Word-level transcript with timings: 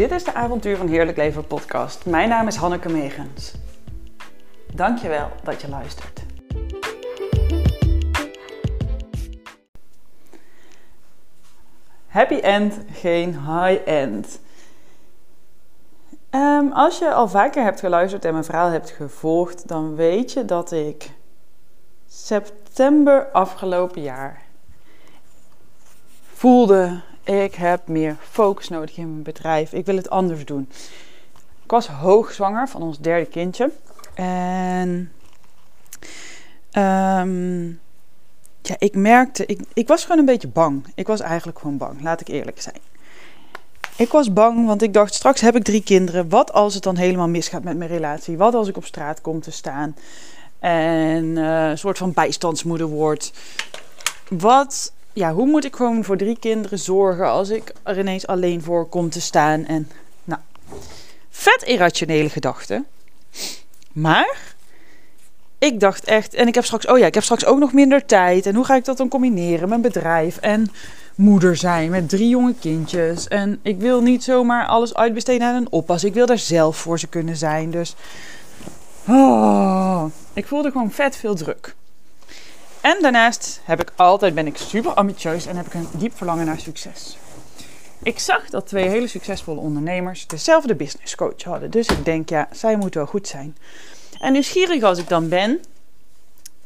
Dit 0.00 0.10
is 0.10 0.24
de 0.24 0.34
Avontuur 0.34 0.76
van 0.76 0.88
Heerlijk 0.88 1.16
Leven 1.16 1.46
podcast. 1.46 2.06
Mijn 2.06 2.28
naam 2.28 2.46
is 2.46 2.56
Hanneke 2.56 2.88
Megens. 2.88 3.54
Dankjewel 4.74 5.30
dat 5.42 5.60
je 5.60 5.68
luistert. 5.68 6.22
Happy 12.06 12.34
end, 12.34 12.78
geen 12.92 13.30
high 13.30 13.88
end. 13.88 14.40
Ehm, 16.30 16.72
als 16.72 16.98
je 16.98 17.12
al 17.12 17.28
vaker 17.28 17.62
hebt 17.62 17.80
geluisterd 17.80 18.24
en 18.24 18.32
mijn 18.32 18.44
verhaal 18.44 18.70
hebt 18.70 18.90
gevolgd, 18.90 19.68
dan 19.68 19.94
weet 19.94 20.32
je 20.32 20.44
dat 20.44 20.72
ik 20.72 21.10
september 22.06 23.30
afgelopen 23.30 24.02
jaar 24.02 24.42
voelde 26.32 27.02
ik 27.24 27.54
heb 27.54 27.88
meer 27.88 28.16
focus 28.30 28.68
nodig 28.68 28.96
in 28.96 29.10
mijn 29.10 29.22
bedrijf. 29.22 29.72
Ik 29.72 29.86
wil 29.86 29.96
het 29.96 30.10
anders 30.10 30.44
doen. 30.44 30.68
Ik 31.64 31.70
was 31.70 31.86
hoogzwanger 31.86 32.68
van 32.68 32.82
ons 32.82 32.98
derde 32.98 33.26
kindje. 33.26 33.70
En 34.14 35.12
um, 36.72 37.80
ja, 38.62 38.76
ik 38.78 38.94
merkte, 38.94 39.46
ik, 39.46 39.60
ik 39.72 39.88
was 39.88 40.02
gewoon 40.02 40.18
een 40.18 40.24
beetje 40.24 40.48
bang. 40.48 40.86
Ik 40.94 41.06
was 41.06 41.20
eigenlijk 41.20 41.58
gewoon 41.58 41.76
bang, 41.76 42.02
laat 42.02 42.20
ik 42.20 42.28
eerlijk 42.28 42.60
zijn. 42.60 42.78
Ik 43.96 44.10
was 44.10 44.32
bang, 44.32 44.66
want 44.66 44.82
ik 44.82 44.92
dacht, 44.92 45.14
straks 45.14 45.40
heb 45.40 45.56
ik 45.56 45.64
drie 45.64 45.82
kinderen. 45.82 46.28
Wat 46.28 46.52
als 46.52 46.74
het 46.74 46.82
dan 46.82 46.96
helemaal 46.96 47.28
misgaat 47.28 47.62
met 47.62 47.76
mijn 47.76 47.90
relatie? 47.90 48.36
Wat 48.36 48.54
als 48.54 48.68
ik 48.68 48.76
op 48.76 48.84
straat 48.84 49.20
kom 49.20 49.40
te 49.40 49.50
staan 49.50 49.96
en 50.58 51.24
uh, 51.24 51.68
een 51.68 51.78
soort 51.78 51.98
van 51.98 52.12
bijstandsmoeder 52.12 52.86
word? 52.86 53.32
Wat 54.28 54.92
ja, 55.20 55.32
hoe 55.32 55.46
moet 55.46 55.64
ik 55.64 55.76
gewoon 55.76 56.04
voor 56.04 56.16
drie 56.16 56.38
kinderen 56.38 56.78
zorgen 56.78 57.30
als 57.30 57.48
ik 57.48 57.72
er 57.82 57.98
ineens 57.98 58.26
alleen 58.26 58.62
voor 58.62 58.86
kom 58.86 59.10
te 59.10 59.20
staan? 59.20 59.66
En 59.66 59.90
nou, 60.24 60.40
vet 61.30 61.62
irrationele 61.62 62.28
gedachten. 62.28 62.86
Maar 63.92 64.54
ik 65.58 65.80
dacht 65.80 66.04
echt, 66.04 66.34
en 66.34 66.46
ik 66.46 66.54
heb 66.54 66.64
straks, 66.64 66.86
oh 66.86 66.98
ja, 66.98 67.06
ik 67.06 67.14
heb 67.14 67.22
straks 67.22 67.44
ook 67.44 67.58
nog 67.58 67.72
minder 67.72 68.06
tijd. 68.06 68.46
En 68.46 68.54
hoe 68.54 68.64
ga 68.64 68.74
ik 68.74 68.84
dat 68.84 68.96
dan 68.96 69.08
combineren? 69.08 69.68
Mijn 69.68 69.80
bedrijf 69.80 70.36
en 70.36 70.70
moeder 71.14 71.56
zijn 71.56 71.90
met 71.90 72.08
drie 72.08 72.28
jonge 72.28 72.54
kindjes. 72.60 73.28
En 73.28 73.58
ik 73.62 73.78
wil 73.78 74.02
niet 74.02 74.24
zomaar 74.24 74.66
alles 74.66 74.94
uitbesteden 74.94 75.46
aan 75.46 75.54
een 75.54 75.72
oppas. 75.72 76.04
Ik 76.04 76.14
wil 76.14 76.26
daar 76.26 76.38
zelf 76.38 76.76
voor 76.76 76.98
ze 76.98 77.06
kunnen 77.06 77.36
zijn. 77.36 77.70
Dus 77.70 77.94
oh, 79.08 80.04
ik 80.32 80.46
voelde 80.46 80.70
gewoon 80.70 80.90
vet 80.90 81.16
veel 81.16 81.34
druk. 81.34 81.74
En 82.80 82.96
daarnaast 83.00 83.60
heb 83.64 83.80
ik 83.80 83.92
altijd, 83.96 84.34
ben 84.34 84.46
ik 84.46 84.56
super 84.56 84.94
ambitieus 84.94 85.46
en 85.46 85.56
heb 85.56 85.66
ik 85.66 85.74
een 85.74 85.88
diep 85.92 86.16
verlangen 86.16 86.46
naar 86.46 86.60
succes. 86.60 87.18
Ik 88.02 88.18
zag 88.18 88.50
dat 88.50 88.66
twee 88.66 88.88
hele 88.88 89.06
succesvolle 89.06 89.60
ondernemers 89.60 90.26
dezelfde 90.26 90.74
business 90.74 91.14
coach 91.14 91.42
hadden. 91.42 91.70
Dus 91.70 91.86
ik 91.86 92.04
denk, 92.04 92.28
ja, 92.28 92.48
zij 92.50 92.76
moet 92.76 92.94
wel 92.94 93.06
goed 93.06 93.28
zijn. 93.28 93.56
En 94.20 94.32
nieuwsgierig 94.32 94.82
als 94.82 94.98
ik 94.98 95.08
dan 95.08 95.28
ben, 95.28 95.60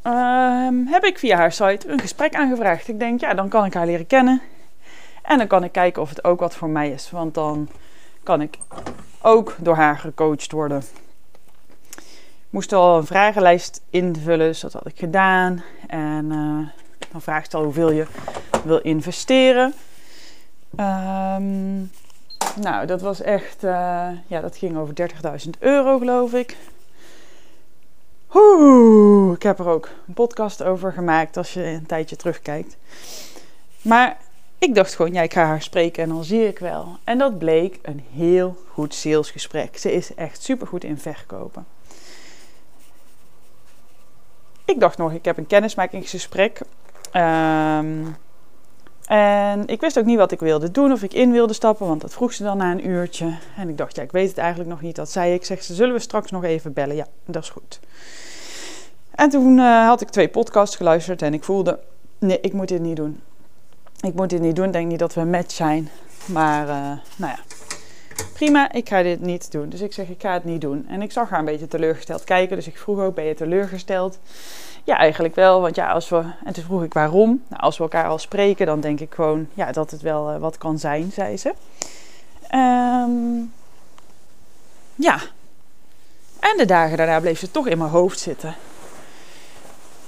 ehm, 0.03 0.75
heb 0.87 1.05
ik 1.05 1.19
via 1.19 1.37
haar 1.37 1.53
site 1.53 1.89
een 1.89 2.01
gesprek 2.01 2.34
aangevraagd. 2.34 2.89
Ik 2.89 2.99
denk, 2.99 3.21
ja, 3.21 3.34
dan 3.34 3.49
kan 3.49 3.65
ik 3.65 3.75
haar 3.75 3.87
leren 3.87 4.06
kennen. 4.06 4.41
En 5.23 5.39
dan 5.39 5.47
kan 5.47 5.65
ik 5.65 5.73
kijken 5.73 6.03
of 6.03 6.09
het 6.09 6.25
ook 6.25 6.41
wat 6.41 6.55
voor 6.55 6.69
mij 6.69 6.91
is. 6.91 7.11
Want 7.11 7.34
dan 7.34 7.69
kan 8.23 8.41
ik 8.41 8.59
ook 9.21 9.56
door 9.59 9.77
haar 9.77 9.99
gecoacht 9.99 10.53
worden 10.53 10.83
moest 12.55 12.72
al 12.72 12.97
een 12.97 13.06
vragenlijst 13.06 13.83
invullen, 13.91 14.47
dus 14.47 14.60
dat 14.60 14.72
had 14.72 14.86
ik 14.86 14.98
gedaan. 14.98 15.62
En 15.86 16.24
uh, 16.24 16.69
dan 17.12 17.22
vraagt 17.22 17.50
ze 17.50 17.56
al 17.56 17.62
hoeveel 17.62 17.91
je 17.91 18.06
wil 18.64 18.78
investeren. 18.78 19.74
Um, 20.70 21.91
nou, 22.60 22.86
dat 22.86 23.00
was 23.00 23.20
echt, 23.20 23.64
uh, 23.64 24.08
ja, 24.27 24.41
dat 24.41 24.56
ging 24.56 24.77
over 24.77 24.94
30.000 25.44 25.50
euro, 25.58 25.98
geloof 25.98 26.32
ik. 26.32 26.56
Oeh, 28.34 29.34
ik 29.34 29.43
heb 29.43 29.59
er 29.59 29.69
ook 29.69 29.88
een 30.06 30.14
podcast 30.14 30.62
over 30.62 30.93
gemaakt 30.93 31.37
als 31.37 31.54
je 31.54 31.64
een 31.64 31.87
tijdje 31.87 32.16
terugkijkt. 32.16 32.76
Maar 33.82 34.16
ik 34.59 34.75
dacht 34.75 34.94
gewoon, 34.94 35.12
ja, 35.12 35.22
ik 35.22 35.32
ga 35.32 35.44
haar 35.44 35.62
spreken 35.62 36.03
en 36.03 36.09
dan 36.09 36.25
zie 36.25 36.48
ik 36.48 36.59
wel. 36.59 36.98
En 37.04 37.19
dat 37.19 37.38
bleek 37.38 37.78
een 37.82 38.04
heel 38.12 38.56
goed 38.72 38.94
salesgesprek. 38.94 39.78
Ze 39.78 39.93
is 39.93 40.14
echt 40.14 40.43
supergoed 40.43 40.84
in 40.84 40.98
verkopen. 40.98 41.74
Ik 44.64 44.80
dacht 44.80 44.98
nog, 44.98 45.12
ik 45.12 45.25
heb 45.25 45.36
een 45.38 45.47
kennismakingsgesprek. 45.47 46.60
Um, 47.12 48.16
en 49.06 49.66
ik 49.66 49.80
wist 49.80 49.98
ook 49.98 50.04
niet 50.04 50.19
wat 50.19 50.32
ik 50.32 50.41
wilde 50.41 50.70
doen, 50.70 50.92
of 50.92 51.02
ik 51.02 51.12
in 51.12 51.32
wilde 51.32 51.52
stappen, 51.52 51.86
want 51.86 52.00
dat 52.00 52.12
vroeg 52.12 52.32
ze 52.32 52.42
dan 52.42 52.56
na 52.56 52.70
een 52.70 52.88
uurtje. 52.88 53.38
En 53.56 53.69
ik 53.69 53.78
dacht, 53.78 53.97
ja, 53.97 54.02
ik 54.02 54.12
weet 54.12 54.28
het 54.28 54.38
eigenlijk 54.38 54.70
nog 54.70 54.80
niet. 54.80 54.97
Dat 54.97 55.10
zei 55.10 55.34
ik. 55.34 55.44
Zeg 55.44 55.62
ze, 55.62 55.75
zullen 55.75 55.94
we 55.94 56.00
straks 56.00 56.30
nog 56.30 56.44
even 56.44 56.72
bellen? 56.72 56.97
Ja, 56.97 57.06
dat 57.25 57.42
is 57.42 57.50
goed. 57.50 57.80
En 59.10 59.30
toen 59.30 59.58
uh, 59.58 59.86
had 59.86 60.00
ik 60.00 60.08
twee 60.08 60.28
podcasts 60.28 60.76
geluisterd 60.76 61.22
en 61.22 61.34
ik 61.34 61.44
voelde, 61.44 61.78
nee, 62.19 62.41
ik 62.41 62.52
moet 62.52 62.69
dit 62.69 62.81
niet 62.81 62.96
doen. 62.96 63.20
Ik 64.00 64.14
moet 64.14 64.31
dit 64.31 64.41
niet 64.41 64.56
doen. 64.56 64.70
Denk 64.70 64.88
niet 64.88 64.98
dat 64.98 65.14
we 65.14 65.20
een 65.20 65.31
match 65.31 65.52
zijn. 65.52 65.88
Maar, 66.26 66.69
uh, 66.69 66.75
nou 67.16 67.32
ja, 67.32 67.38
prima, 68.32 68.72
ik 68.72 68.88
ga 68.88 69.02
dit 69.02 69.20
niet 69.20 69.52
doen. 69.52 69.69
Dus 69.69 69.80
ik 69.80 69.92
zeg, 69.92 70.08
ik 70.08 70.20
ga 70.20 70.32
het 70.32 70.44
niet 70.44 70.60
doen. 70.60 70.86
En 70.88 71.02
ik 71.02 71.12
zag 71.12 71.30
haar 71.30 71.38
een 71.38 71.44
beetje 71.44 71.69
teleurgesteld 71.69 72.25
kijken. 72.25 72.56
Dus 72.56 72.66
ik 72.66 72.78
vroeg 72.78 73.00
ook, 73.00 73.14
ben 73.14 73.25
je 73.25 73.34
teleurgesteld? 73.34 74.19
Ja, 74.84 74.97
eigenlijk 74.97 75.34
wel. 75.34 75.60
Want 75.60 75.76
ja, 75.76 75.91
als 75.91 76.08
we... 76.08 76.22
En 76.44 76.52
toen 76.52 76.64
vroeg 76.64 76.82
ik 76.82 76.92
waarom. 76.92 77.42
Nou, 77.48 77.62
als 77.62 77.76
we 77.76 77.82
elkaar 77.82 78.06
al 78.06 78.19
spreken, 78.19 78.66
dan 78.66 78.80
denk 78.80 79.00
ik 79.00 79.14
gewoon 79.14 79.48
ja, 79.54 79.72
dat 79.72 79.91
het 79.91 80.00
wel 80.00 80.32
uh, 80.32 80.38
wat 80.38 80.58
kan 80.58 80.78
zijn, 80.78 81.12
zei 81.12 81.36
ze. 81.36 81.54
Um, 82.54 83.52
ja. 84.94 85.19
En 86.41 86.56
de 86.56 86.64
dagen 86.64 86.96
daarna 86.96 87.20
bleef 87.20 87.38
ze 87.38 87.50
toch 87.50 87.66
in 87.66 87.78
mijn 87.78 87.91
hoofd 87.91 88.19
zitten. 88.19 88.54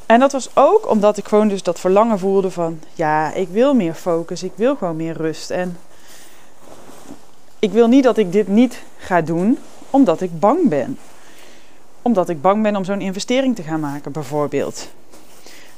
En 0.06 0.20
dat 0.20 0.32
was 0.32 0.50
ook 0.54 0.90
omdat 0.90 1.16
ik 1.16 1.28
gewoon 1.28 1.48
dus 1.48 1.62
dat 1.62 1.80
verlangen 1.80 2.18
voelde 2.18 2.50
van... 2.50 2.80
Ja, 2.94 3.32
ik 3.32 3.48
wil 3.48 3.74
meer 3.74 3.94
focus. 3.94 4.42
Ik 4.42 4.52
wil 4.54 4.76
gewoon 4.76 4.96
meer 4.96 5.16
rust. 5.16 5.50
En 5.50 5.78
ik 7.66 7.72
wil 7.72 7.88
niet 7.88 8.04
dat 8.04 8.16
ik 8.16 8.32
dit 8.32 8.48
niet 8.48 8.82
ga 8.98 9.20
doen 9.20 9.58
omdat 9.90 10.20
ik 10.20 10.40
bang 10.40 10.68
ben. 10.68 10.98
Omdat 12.02 12.28
ik 12.28 12.40
bang 12.40 12.62
ben 12.62 12.76
om 12.76 12.84
zo'n 12.84 13.00
investering 13.00 13.56
te 13.56 13.62
gaan 13.62 13.80
maken, 13.80 14.12
bijvoorbeeld. 14.12 14.88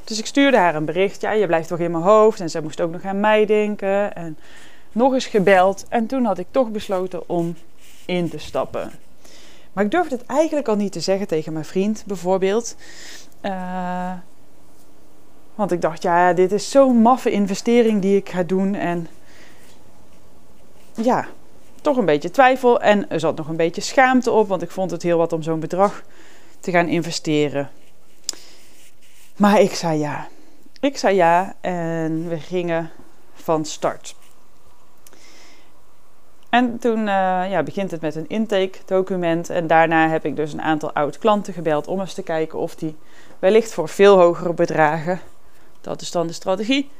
Dus 0.04 0.18
ik 0.18 0.26
stuurde 0.26 0.56
haar 0.56 0.74
een 0.74 0.84
bericht. 0.84 1.20
Ja, 1.20 1.32
je 1.32 1.46
blijft 1.46 1.68
toch 1.68 1.78
in 1.78 1.90
mijn 1.90 2.02
hoofd. 2.02 2.40
En 2.40 2.50
zij 2.50 2.60
moest 2.60 2.80
ook 2.80 2.92
nog 2.92 3.04
aan 3.04 3.20
mij 3.20 3.46
denken. 3.46 4.14
En 4.14 4.38
nog 4.92 5.12
eens 5.12 5.26
gebeld. 5.26 5.84
En 5.88 6.06
toen 6.06 6.24
had 6.24 6.38
ik 6.38 6.46
toch 6.50 6.70
besloten 6.70 7.28
om 7.28 7.56
in 8.06 8.28
te 8.28 8.38
stappen. 8.38 8.90
Maar 9.72 9.84
ik 9.84 9.90
durfde 9.90 10.16
het 10.16 10.26
eigenlijk 10.26 10.68
al 10.68 10.76
niet 10.76 10.92
te 10.92 11.00
zeggen 11.00 11.26
tegen 11.26 11.52
mijn 11.52 11.64
vriend, 11.64 12.04
bijvoorbeeld. 12.06 12.76
Uh, 13.42 14.12
want 15.54 15.72
ik 15.72 15.80
dacht, 15.80 16.02
ja, 16.02 16.32
dit 16.32 16.52
is 16.52 16.70
zo'n 16.70 17.02
maffe 17.02 17.30
investering 17.30 18.02
die 18.02 18.16
ik 18.16 18.28
ga 18.28 18.42
doen. 18.42 18.74
En 18.74 19.08
ja, 20.94 21.26
toch 21.80 21.96
een 21.96 22.04
beetje 22.04 22.30
twijfel 22.30 22.80
en 22.80 23.10
er 23.10 23.20
zat 23.20 23.36
nog 23.36 23.48
een 23.48 23.56
beetje 23.56 23.80
schaamte 23.80 24.30
op, 24.30 24.48
want 24.48 24.62
ik 24.62 24.70
vond 24.70 24.90
het 24.90 25.02
heel 25.02 25.18
wat 25.18 25.32
om 25.32 25.42
zo'n 25.42 25.60
bedrag 25.60 26.02
te 26.60 26.70
gaan 26.70 26.88
investeren. 26.88 27.70
Maar 29.36 29.60
ik 29.60 29.74
zei 29.74 29.98
ja. 29.98 30.28
Ik 30.80 30.96
zei 30.96 31.16
ja 31.16 31.54
en 31.60 32.28
we 32.28 32.38
gingen 32.38 32.90
van 33.34 33.64
start. 33.64 34.14
En 36.50 36.78
toen 36.78 36.98
uh, 36.98 37.04
ja, 37.50 37.62
begint 37.62 37.90
het 37.90 38.00
met 38.00 38.14
een 38.14 38.28
intake 38.28 38.78
document. 38.86 39.50
En 39.50 39.66
daarna 39.66 40.08
heb 40.08 40.24
ik 40.24 40.36
dus 40.36 40.52
een 40.52 40.62
aantal 40.62 40.92
oud 40.92 41.18
klanten 41.18 41.52
gebeld 41.52 41.86
om 41.86 42.00
eens 42.00 42.14
te 42.14 42.22
kijken 42.22 42.58
of 42.58 42.74
die 42.74 42.96
wellicht 43.38 43.72
voor 43.72 43.88
veel 43.88 44.18
hogere 44.18 44.54
bedragen, 44.54 45.20
dat 45.80 46.00
is 46.00 46.10
dan 46.10 46.26
de 46.26 46.32
strategie, 46.32 46.90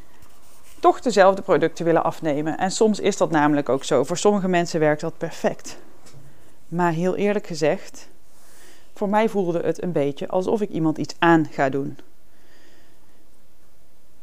toch 0.80 1.00
dezelfde 1.00 1.42
producten 1.42 1.84
willen 1.84 2.04
afnemen. 2.04 2.58
En 2.58 2.70
soms 2.70 3.00
is 3.00 3.16
dat 3.16 3.30
namelijk 3.30 3.68
ook 3.68 3.84
zo. 3.84 4.04
Voor 4.04 4.16
sommige 4.16 4.48
mensen 4.48 4.80
werkt 4.80 5.00
dat 5.00 5.18
perfect. 5.18 5.78
Maar 6.68 6.92
heel 6.92 7.16
eerlijk 7.16 7.46
gezegd, 7.46 8.08
voor 8.94 9.08
mij 9.08 9.28
voelde 9.28 9.60
het 9.60 9.82
een 9.82 9.92
beetje 9.92 10.28
alsof 10.28 10.60
ik 10.60 10.70
iemand 10.70 10.98
iets 10.98 11.14
aan 11.18 11.46
ga 11.50 11.68
doen. 11.68 11.98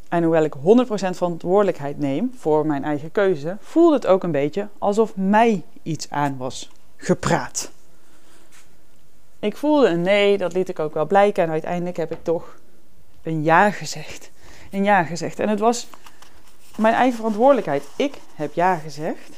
En 0.09 0.23
hoewel 0.23 0.43
ik 0.43 0.53
100% 0.55 0.59
verantwoordelijkheid 0.89 1.99
neem 1.99 2.33
voor 2.37 2.65
mijn 2.65 2.83
eigen 2.83 3.11
keuze, 3.11 3.57
voelde 3.59 3.95
het 3.95 4.07
ook 4.07 4.23
een 4.23 4.31
beetje 4.31 4.67
alsof 4.77 5.15
mij 5.15 5.63
iets 5.83 6.09
aan 6.09 6.37
was 6.37 6.71
gepraat. 6.97 7.71
Ik 9.39 9.57
voelde 9.57 9.87
een 9.87 10.01
nee, 10.01 10.37
dat 10.37 10.53
liet 10.53 10.69
ik 10.69 10.79
ook 10.79 10.93
wel 10.93 11.05
blijken 11.05 11.43
en 11.43 11.49
uiteindelijk 11.49 11.97
heb 11.97 12.11
ik 12.11 12.23
toch 12.23 12.55
een 13.23 13.43
ja 13.43 13.71
gezegd. 13.71 14.31
Een 14.71 14.83
ja 14.83 15.03
gezegd. 15.03 15.39
En 15.39 15.49
het 15.49 15.59
was 15.59 15.87
mijn 16.75 16.93
eigen 16.93 17.15
verantwoordelijkheid. 17.15 17.83
Ik 17.95 18.13
heb 18.35 18.53
ja 18.53 18.75
gezegd, 18.75 19.29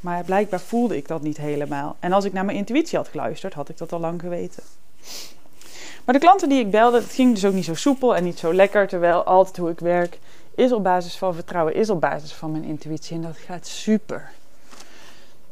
maar 0.00 0.24
blijkbaar 0.24 0.60
voelde 0.60 0.96
ik 0.96 1.08
dat 1.08 1.22
niet 1.22 1.36
helemaal. 1.36 1.96
En 2.00 2.12
als 2.12 2.24
ik 2.24 2.32
naar 2.32 2.44
mijn 2.44 2.56
intuïtie 2.56 2.98
had 2.98 3.08
geluisterd, 3.08 3.54
had 3.54 3.68
ik 3.68 3.78
dat 3.78 3.92
al 3.92 4.00
lang 4.00 4.20
geweten. 4.20 4.62
Maar 6.04 6.14
de 6.14 6.20
klanten 6.20 6.48
die 6.48 6.60
ik 6.60 6.70
belde, 6.70 7.00
het 7.00 7.12
ging 7.12 7.34
dus 7.34 7.44
ook 7.44 7.52
niet 7.52 7.64
zo 7.64 7.74
soepel 7.74 8.16
en 8.16 8.24
niet 8.24 8.38
zo 8.38 8.54
lekker. 8.54 8.88
Terwijl 8.88 9.24
altijd 9.24 9.56
hoe 9.56 9.70
ik 9.70 9.80
werk 9.80 10.18
is 10.54 10.72
op 10.72 10.82
basis 10.82 11.16
van 11.16 11.34
vertrouwen, 11.34 11.74
is 11.74 11.90
op 11.90 12.00
basis 12.00 12.32
van 12.32 12.50
mijn 12.50 12.64
intuïtie. 12.64 13.16
En 13.16 13.22
dat 13.22 13.36
gaat 13.36 13.66
super. 13.66 14.30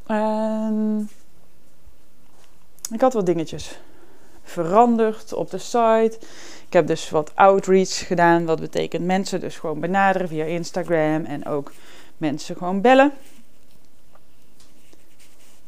En 0.07 1.11
ik 2.93 3.01
had 3.01 3.13
wat 3.13 3.27
dingetjes 3.27 3.79
veranderd 4.45 5.33
op 5.33 5.51
de 5.51 5.59
site. 5.59 6.19
Ik 6.67 6.73
heb 6.73 6.87
dus 6.87 7.11
wat 7.11 7.33
outreach 7.35 8.07
gedaan. 8.07 8.45
Wat 8.45 8.61
betekent 8.61 9.05
mensen 9.05 9.41
dus 9.41 9.59
gewoon 9.59 9.81
benaderen 9.81 10.29
via 10.29 10.45
Instagram. 10.45 11.25
En 11.25 11.47
ook 11.47 11.73
mensen 12.17 12.57
gewoon 12.57 12.81
bellen. 12.81 13.13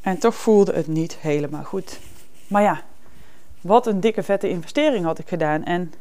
En 0.01 0.19
toch 0.19 0.35
voelde 0.35 0.73
het 0.73 0.87
niet 0.87 1.17
helemaal 1.17 1.65
goed. 1.65 1.99
Maar 2.47 2.63
ja, 2.63 2.83
wat 3.61 3.87
een 3.87 4.01
dikke 4.01 4.23
vette 4.23 4.49
investering 4.49 5.05
had 5.05 5.19
ik 5.19 5.29
gedaan. 5.29 5.65
En 5.65 5.93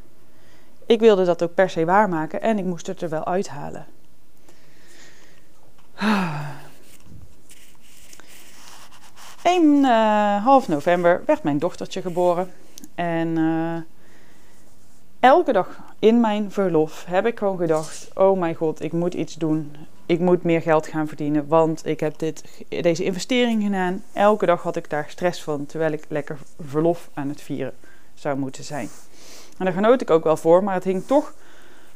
ik 0.86 1.00
wilde 1.00 1.26
dat 1.26 1.44
ook 1.44 1.54
per 1.54 1.70
se 1.70 1.86
waarmaken. 1.86 2.42
En 2.42 2.58
ik 2.58 2.66
moest 2.66 2.88
het 2.88 3.02
er 3.02 3.10
wel 3.10 3.26
uithalen. 3.26 3.86
In 9.44 9.64
uh, 9.82 10.44
half 10.44 10.68
november 10.68 11.22
werd 11.26 11.44
mijn 11.44 11.60
dochtertje 11.60 12.02
geboren. 12.02 12.52
En 12.96 13.28
uh, 13.38 13.78
elke 15.20 15.52
dag 15.52 15.80
in 16.00 16.20
mijn 16.20 16.52
verlof 16.52 17.06
heb 17.08 17.26
ik 17.26 17.38
gewoon 17.38 17.58
gedacht: 17.58 18.12
Oh 18.14 18.40
mijn 18.40 18.56
god, 18.56 18.82
ik 18.82 18.92
moet 18.92 19.14
iets 19.14 19.34
doen. 19.34 19.76
Ik 20.06 20.20
moet 20.20 20.44
meer 20.44 20.62
geld 20.62 20.88
gaan 20.88 21.08
verdienen, 21.08 21.48
want 21.48 21.86
ik 21.86 22.00
heb 22.00 22.20
dit, 22.20 22.64
deze 22.68 23.04
investering 23.04 23.64
gedaan. 23.64 24.04
Elke 24.14 24.46
dag 24.46 24.62
had 24.64 24.76
ik 24.76 24.90
daar 24.90 25.06
stress 25.08 25.44
van, 25.44 25.66
terwijl 25.66 25.92
ik 25.92 26.06
lekker 26.08 26.38
verlof 26.60 27.10
aan 27.14 27.30
het 27.30 27.42
vieren 27.42 27.74
zou 28.14 28.38
moeten 28.38 28.64
zijn. 28.64 28.90
En 29.58 29.66
daar 29.66 29.74
genoot 29.74 30.02
ik 30.02 30.10
ook 30.10 30.24
wel 30.24 30.38
voor, 30.38 30.64
maar 30.64 30.74
het 30.74 30.84
hing 30.84 31.06
toch 31.06 31.34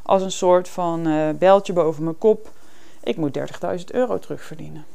als 0.02 0.22
een 0.22 0.32
soort 0.32 0.70
van 0.70 1.08
uh, 1.08 1.30
beltje 1.30 1.74
boven 1.74 2.04
mijn 2.04 2.18
kop. 2.18 2.52
Ik 3.04 3.18
moet 3.18 3.38
30.000 3.40 3.46
euro 3.86 4.20
terugverdienen. 4.20 4.86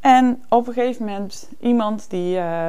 En 0.00 0.42
op 0.48 0.66
een 0.66 0.72
gegeven 0.72 1.04
moment 1.04 1.48
iemand 1.60 2.10
die, 2.10 2.36
uh, 2.36 2.68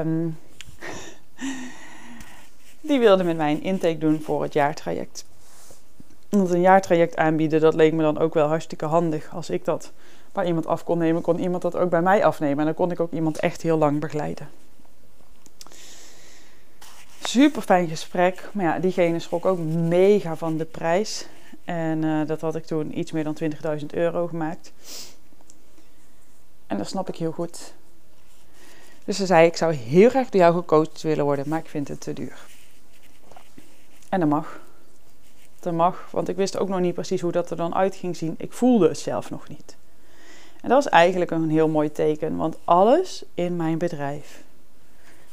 die 2.81 2.99
wilde 2.99 3.23
met 3.23 3.37
mij 3.37 3.51
een 3.51 3.63
intake 3.63 3.97
doen 3.97 4.21
voor 4.21 4.43
het 4.43 4.53
jaartraject. 4.53 5.25
Want 6.29 6.49
een 6.49 6.61
jaartraject 6.61 7.15
aanbieden, 7.15 7.61
dat 7.61 7.73
leek 7.73 7.93
me 7.93 8.01
dan 8.01 8.17
ook 8.17 8.33
wel 8.33 8.47
hartstikke 8.47 8.85
handig. 8.85 9.33
Als 9.33 9.49
ik 9.49 9.65
dat 9.65 9.91
bij 10.31 10.45
iemand 10.45 10.67
af 10.67 10.83
kon 10.83 10.97
nemen, 10.97 11.21
kon 11.21 11.39
iemand 11.39 11.61
dat 11.61 11.75
ook 11.75 11.89
bij 11.89 12.01
mij 12.01 12.25
afnemen. 12.25 12.59
En 12.59 12.65
dan 12.65 12.73
kon 12.73 12.91
ik 12.91 12.99
ook 12.99 13.11
iemand 13.11 13.39
echt 13.39 13.61
heel 13.61 13.77
lang 13.77 13.99
begeleiden. 13.99 14.49
Super 17.23 17.61
fijn 17.61 17.87
gesprek. 17.87 18.49
Maar 18.53 18.65
ja, 18.65 18.79
diegene 18.79 19.19
schrok 19.19 19.45
ook 19.45 19.59
mega 19.59 20.35
van 20.35 20.57
de 20.57 20.65
prijs. 20.65 21.27
En 21.65 22.03
uh, 22.03 22.27
dat 22.27 22.41
had 22.41 22.55
ik 22.55 22.65
toen 22.65 22.99
iets 22.99 23.11
meer 23.11 23.23
dan 23.23 23.37
20.000 23.79 23.85
euro 23.87 24.27
gemaakt. 24.27 24.71
En 26.69 26.77
dat 26.77 26.87
snap 26.87 27.09
ik 27.09 27.15
heel 27.15 27.31
goed. 27.31 27.73
Dus 29.05 29.17
ze 29.17 29.25
zei: 29.25 29.47
Ik 29.47 29.57
zou 29.57 29.73
heel 29.73 30.09
graag 30.09 30.29
door 30.29 30.41
jou 30.41 30.55
gecoacht 30.55 31.01
willen 31.01 31.25
worden, 31.25 31.49
maar 31.49 31.59
ik 31.59 31.69
vind 31.69 31.87
het 31.87 32.01
te 32.01 32.13
duur. 32.13 32.45
En 34.09 34.19
dat 34.19 34.29
mag. 34.29 34.59
Dat 35.59 35.73
mag, 35.73 36.07
want 36.11 36.27
ik 36.27 36.35
wist 36.35 36.57
ook 36.57 36.69
nog 36.69 36.79
niet 36.79 36.93
precies 36.93 37.21
hoe 37.21 37.31
dat 37.31 37.49
er 37.49 37.57
dan 37.57 37.75
uit 37.75 37.95
ging 37.95 38.17
zien. 38.17 38.35
Ik 38.37 38.53
voelde 38.53 38.87
het 38.87 38.99
zelf 38.99 39.29
nog 39.29 39.47
niet. 39.47 39.75
En 40.61 40.69
dat 40.69 40.85
is 40.85 40.91
eigenlijk 40.91 41.31
een 41.31 41.49
heel 41.49 41.67
mooi 41.67 41.91
teken, 41.91 42.35
want 42.37 42.57
alles 42.63 43.23
in 43.33 43.55
mijn 43.55 43.77
bedrijf 43.77 44.43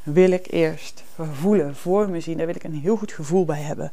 wil 0.02 0.30
ik 0.30 0.52
eerst 0.52 1.04
voelen, 1.32 1.76
voor 1.76 2.08
me 2.08 2.20
zien. 2.20 2.36
Daar 2.36 2.46
wil 2.46 2.54
ik 2.54 2.64
een 2.64 2.80
heel 2.80 2.96
goed 2.96 3.12
gevoel 3.12 3.44
bij 3.44 3.60
hebben. 3.60 3.92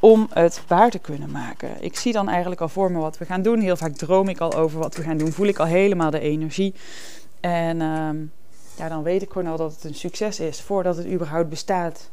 Om 0.00 0.28
het 0.32 0.62
waar 0.66 0.90
te 0.90 0.98
kunnen 0.98 1.30
maken. 1.30 1.70
Ik 1.80 1.96
zie 1.96 2.12
dan 2.12 2.28
eigenlijk 2.28 2.60
al 2.60 2.68
voor 2.68 2.92
me 2.92 2.98
wat 2.98 3.18
we 3.18 3.24
gaan 3.24 3.42
doen. 3.42 3.60
Heel 3.60 3.76
vaak 3.76 3.92
droom 3.92 4.28
ik 4.28 4.40
al 4.40 4.54
over 4.54 4.78
wat 4.78 4.96
we 4.96 5.02
gaan 5.02 5.16
doen. 5.16 5.32
Voel 5.32 5.46
ik 5.46 5.58
al 5.58 5.66
helemaal 5.66 6.10
de 6.10 6.20
energie. 6.20 6.74
En 7.40 7.80
ehm, 7.80 8.16
ja, 8.76 8.88
dan 8.88 9.02
weet 9.02 9.22
ik 9.22 9.30
gewoon 9.30 9.50
al 9.50 9.56
dat 9.56 9.74
het 9.74 9.84
een 9.84 9.94
succes 9.94 10.40
is 10.40 10.60
voordat 10.60 10.96
het 10.96 11.06
überhaupt 11.06 11.48
bestaat. 11.48 12.10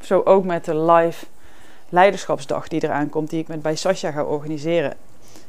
Zo 0.00 0.22
ook 0.24 0.44
met 0.44 0.64
de 0.64 0.76
live 0.76 1.26
leiderschapsdag 1.88 2.68
die 2.68 2.84
eraan 2.84 3.08
komt, 3.08 3.30
die 3.30 3.40
ik 3.40 3.48
met 3.48 3.62
bij 3.62 3.76
Sascha 3.76 4.10
ga 4.10 4.24
organiseren. 4.24 4.96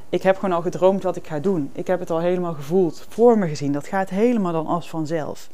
Ik 0.10 0.24
heb 0.24 0.36
gewoon 0.36 0.56
al 0.56 0.62
gedroomd 0.62 1.04
wat 1.04 1.16
ik 1.16 1.28
ga 1.28 1.40
doen. 1.40 1.70
Ik 1.74 1.88
heb 1.88 2.00
het 2.00 2.10
al 2.10 2.20
helemaal 2.20 2.54
gevoeld, 2.54 3.06
voor 3.10 3.38
me 3.38 3.48
gezien. 3.48 3.72
Dat 3.72 3.88
gaat 3.88 4.10
helemaal 4.10 4.52
dan 4.52 4.68
als 4.68 4.90
vanzelf. 4.90 5.50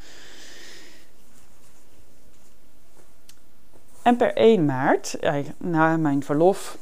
En 4.03 4.17
per 4.17 4.33
1 4.33 4.65
maart, 4.65 5.17
na 5.57 5.97
mijn 5.97 6.23
verlof, 6.23 6.77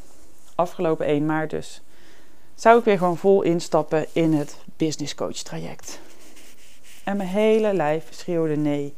afgelopen 0.55 1.05
1 1.05 1.25
maart 1.25 1.49
dus, 1.49 1.81
zou 2.55 2.79
ik 2.79 2.85
weer 2.85 2.97
gewoon 2.97 3.17
vol 3.17 3.41
instappen 3.41 4.05
in 4.11 4.33
het 4.33 4.57
business 4.77 5.15
coach 5.15 5.37
traject. 5.37 5.99
En 7.03 7.17
mijn 7.17 7.29
hele 7.29 7.73
lijf 7.73 8.07
schreeuwde 8.09 8.55
nee. 8.55 8.93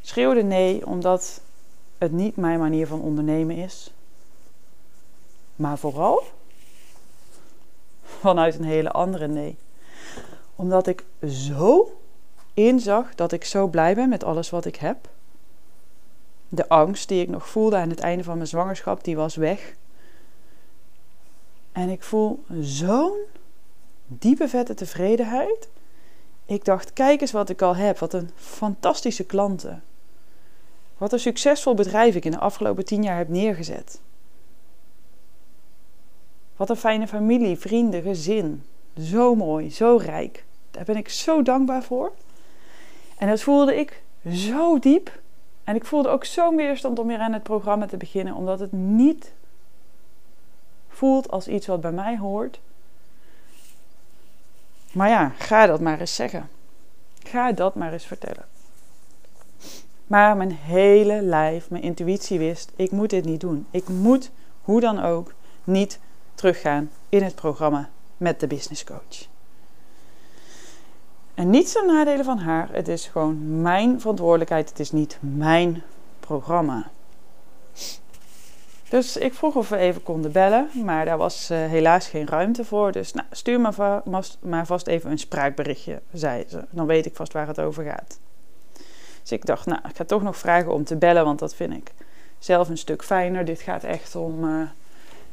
Schreeuwde 0.00 0.42
nee 0.42 0.86
omdat 0.86 1.40
het 1.98 2.12
niet 2.12 2.36
mijn 2.36 2.58
manier 2.58 2.86
van 2.86 3.00
ondernemen 3.00 3.56
is. 3.56 3.92
Maar 5.56 5.78
vooral 5.78 6.22
vanuit 8.20 8.58
een 8.58 8.64
hele 8.64 8.90
andere 8.90 9.26
nee. 9.26 9.56
Omdat 10.56 10.86
ik 10.86 11.04
zo 11.28 11.98
inzag 12.54 13.14
dat 13.14 13.32
ik 13.32 13.44
zo 13.44 13.66
blij 13.66 13.94
ben 13.94 14.08
met 14.08 14.24
alles 14.24 14.50
wat 14.50 14.64
ik 14.64 14.76
heb. 14.76 15.08
De 16.56 16.68
angst 16.68 17.08
die 17.08 17.22
ik 17.22 17.28
nog 17.28 17.48
voelde 17.48 17.76
aan 17.76 17.90
het 17.90 18.00
einde 18.00 18.24
van 18.24 18.36
mijn 18.36 18.48
zwangerschap, 18.48 19.04
die 19.04 19.16
was 19.16 19.36
weg. 19.36 19.74
En 21.72 21.88
ik 21.88 22.02
voel 22.02 22.44
zo'n 22.60 23.18
diepe 24.06 24.48
vette 24.48 24.74
tevredenheid. 24.74 25.68
Ik 26.46 26.64
dacht, 26.64 26.92
kijk 26.92 27.20
eens 27.20 27.32
wat 27.32 27.48
ik 27.48 27.62
al 27.62 27.76
heb. 27.76 27.98
Wat 27.98 28.12
een 28.12 28.30
fantastische 28.34 29.24
klanten. 29.24 29.82
Wat 30.98 31.12
een 31.12 31.18
succesvol 31.20 31.74
bedrijf 31.74 32.14
ik 32.14 32.24
in 32.24 32.30
de 32.30 32.38
afgelopen 32.38 32.84
tien 32.84 33.02
jaar 33.02 33.16
heb 33.16 33.28
neergezet. 33.28 34.00
Wat 36.56 36.70
een 36.70 36.76
fijne 36.76 37.08
familie, 37.08 37.56
vrienden, 37.56 38.02
gezin. 38.02 38.62
Zo 38.98 39.34
mooi, 39.34 39.70
zo 39.70 39.96
rijk. 39.96 40.44
Daar 40.70 40.84
ben 40.84 40.96
ik 40.96 41.08
zo 41.08 41.42
dankbaar 41.42 41.82
voor. 41.82 42.12
En 43.18 43.28
dat 43.28 43.40
voelde 43.40 43.76
ik 43.76 44.02
zo 44.32 44.78
diep. 44.78 45.24
En 45.66 45.74
ik 45.74 45.84
voelde 45.84 46.08
ook 46.08 46.24
zo'n 46.24 46.56
weerstand 46.56 46.98
om 46.98 47.06
weer 47.06 47.18
aan 47.18 47.32
het 47.32 47.42
programma 47.42 47.86
te 47.86 47.96
beginnen, 47.96 48.34
omdat 48.34 48.60
het 48.60 48.72
niet 48.72 49.32
voelt 50.88 51.30
als 51.30 51.48
iets 51.48 51.66
wat 51.66 51.80
bij 51.80 51.92
mij 51.92 52.18
hoort. 52.18 52.60
Maar 54.92 55.08
ja, 55.08 55.32
ga 55.38 55.66
dat 55.66 55.80
maar 55.80 56.00
eens 56.00 56.14
zeggen. 56.14 56.48
Ga 57.22 57.52
dat 57.52 57.74
maar 57.74 57.92
eens 57.92 58.06
vertellen. 58.06 58.44
Maar 60.06 60.36
mijn 60.36 60.52
hele 60.52 61.22
lijf, 61.22 61.70
mijn 61.70 61.82
intuïtie 61.82 62.38
wist: 62.38 62.72
ik 62.76 62.90
moet 62.90 63.10
dit 63.10 63.24
niet 63.24 63.40
doen. 63.40 63.66
Ik 63.70 63.88
moet, 63.88 64.30
hoe 64.62 64.80
dan 64.80 65.02
ook, 65.02 65.34
niet 65.64 66.00
teruggaan 66.34 66.90
in 67.08 67.22
het 67.22 67.34
programma 67.34 67.88
met 68.16 68.40
de 68.40 68.46
business 68.46 68.84
coach. 68.84 69.35
En 71.36 71.50
niet 71.50 71.72
ten 71.72 71.86
nadelen 71.86 72.24
van 72.24 72.38
haar. 72.38 72.68
Het 72.72 72.88
is 72.88 73.06
gewoon 73.06 73.60
mijn 73.60 74.00
verantwoordelijkheid. 74.00 74.68
Het 74.68 74.78
is 74.80 74.92
niet 74.92 75.18
mijn 75.20 75.82
programma. 76.20 76.90
Dus 78.88 79.16
ik 79.16 79.34
vroeg 79.34 79.54
of 79.54 79.68
we 79.68 79.76
even 79.76 80.02
konden 80.02 80.32
bellen, 80.32 80.68
maar 80.84 81.04
daar 81.04 81.18
was 81.18 81.50
uh, 81.50 81.58
helaas 81.58 82.08
geen 82.08 82.26
ruimte 82.26 82.64
voor. 82.64 82.92
Dus 82.92 83.12
nou, 83.12 83.26
stuur 83.30 83.60
maar, 83.60 83.72
va 83.72 84.02
maar 84.40 84.66
vast 84.66 84.86
even 84.86 85.10
een 85.10 85.18
spraakberichtje, 85.18 86.00
zei 86.12 86.44
ze. 86.48 86.64
Dan 86.70 86.86
weet 86.86 87.06
ik 87.06 87.16
vast 87.16 87.32
waar 87.32 87.46
het 87.46 87.60
over 87.60 87.84
gaat. 87.84 88.18
Dus 89.22 89.32
ik 89.32 89.46
dacht, 89.46 89.66
nou, 89.66 89.80
ik 89.88 89.96
ga 89.96 90.04
toch 90.04 90.22
nog 90.22 90.36
vragen 90.36 90.72
om 90.72 90.84
te 90.84 90.96
bellen, 90.96 91.24
want 91.24 91.38
dat 91.38 91.54
vind 91.54 91.72
ik 91.72 91.92
zelf 92.38 92.68
een 92.68 92.78
stuk 92.78 93.04
fijner. 93.04 93.44
Dit 93.44 93.60
gaat 93.60 93.84
echt 93.84 94.16
om, 94.16 94.44
uh, 94.44 94.62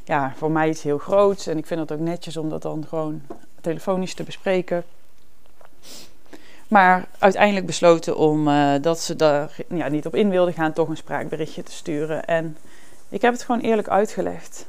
ja, 0.04 0.32
voor 0.36 0.50
mij 0.50 0.68
iets 0.68 0.82
heel 0.82 0.98
groots. 0.98 1.46
En 1.46 1.58
ik 1.58 1.66
vind 1.66 1.80
het 1.80 1.92
ook 1.92 1.98
netjes 1.98 2.36
om 2.36 2.48
dat 2.48 2.62
dan 2.62 2.86
gewoon 2.88 3.22
telefonisch 3.60 4.14
te 4.14 4.22
bespreken. 4.22 4.84
Maar 6.68 7.06
uiteindelijk 7.18 7.66
besloten 7.66 8.16
om 8.16 8.48
uh, 8.48 8.74
dat 8.80 9.00
ze 9.00 9.16
daar 9.16 9.56
ja, 9.68 9.88
niet 9.88 10.06
op 10.06 10.14
in 10.14 10.30
wilden 10.30 10.54
gaan, 10.54 10.72
toch 10.72 10.88
een 10.88 10.96
spraakberichtje 10.96 11.62
te 11.62 11.72
sturen. 11.72 12.24
En 12.24 12.56
ik 13.08 13.22
heb 13.22 13.32
het 13.32 13.42
gewoon 13.42 13.60
eerlijk 13.60 13.88
uitgelegd. 13.88 14.66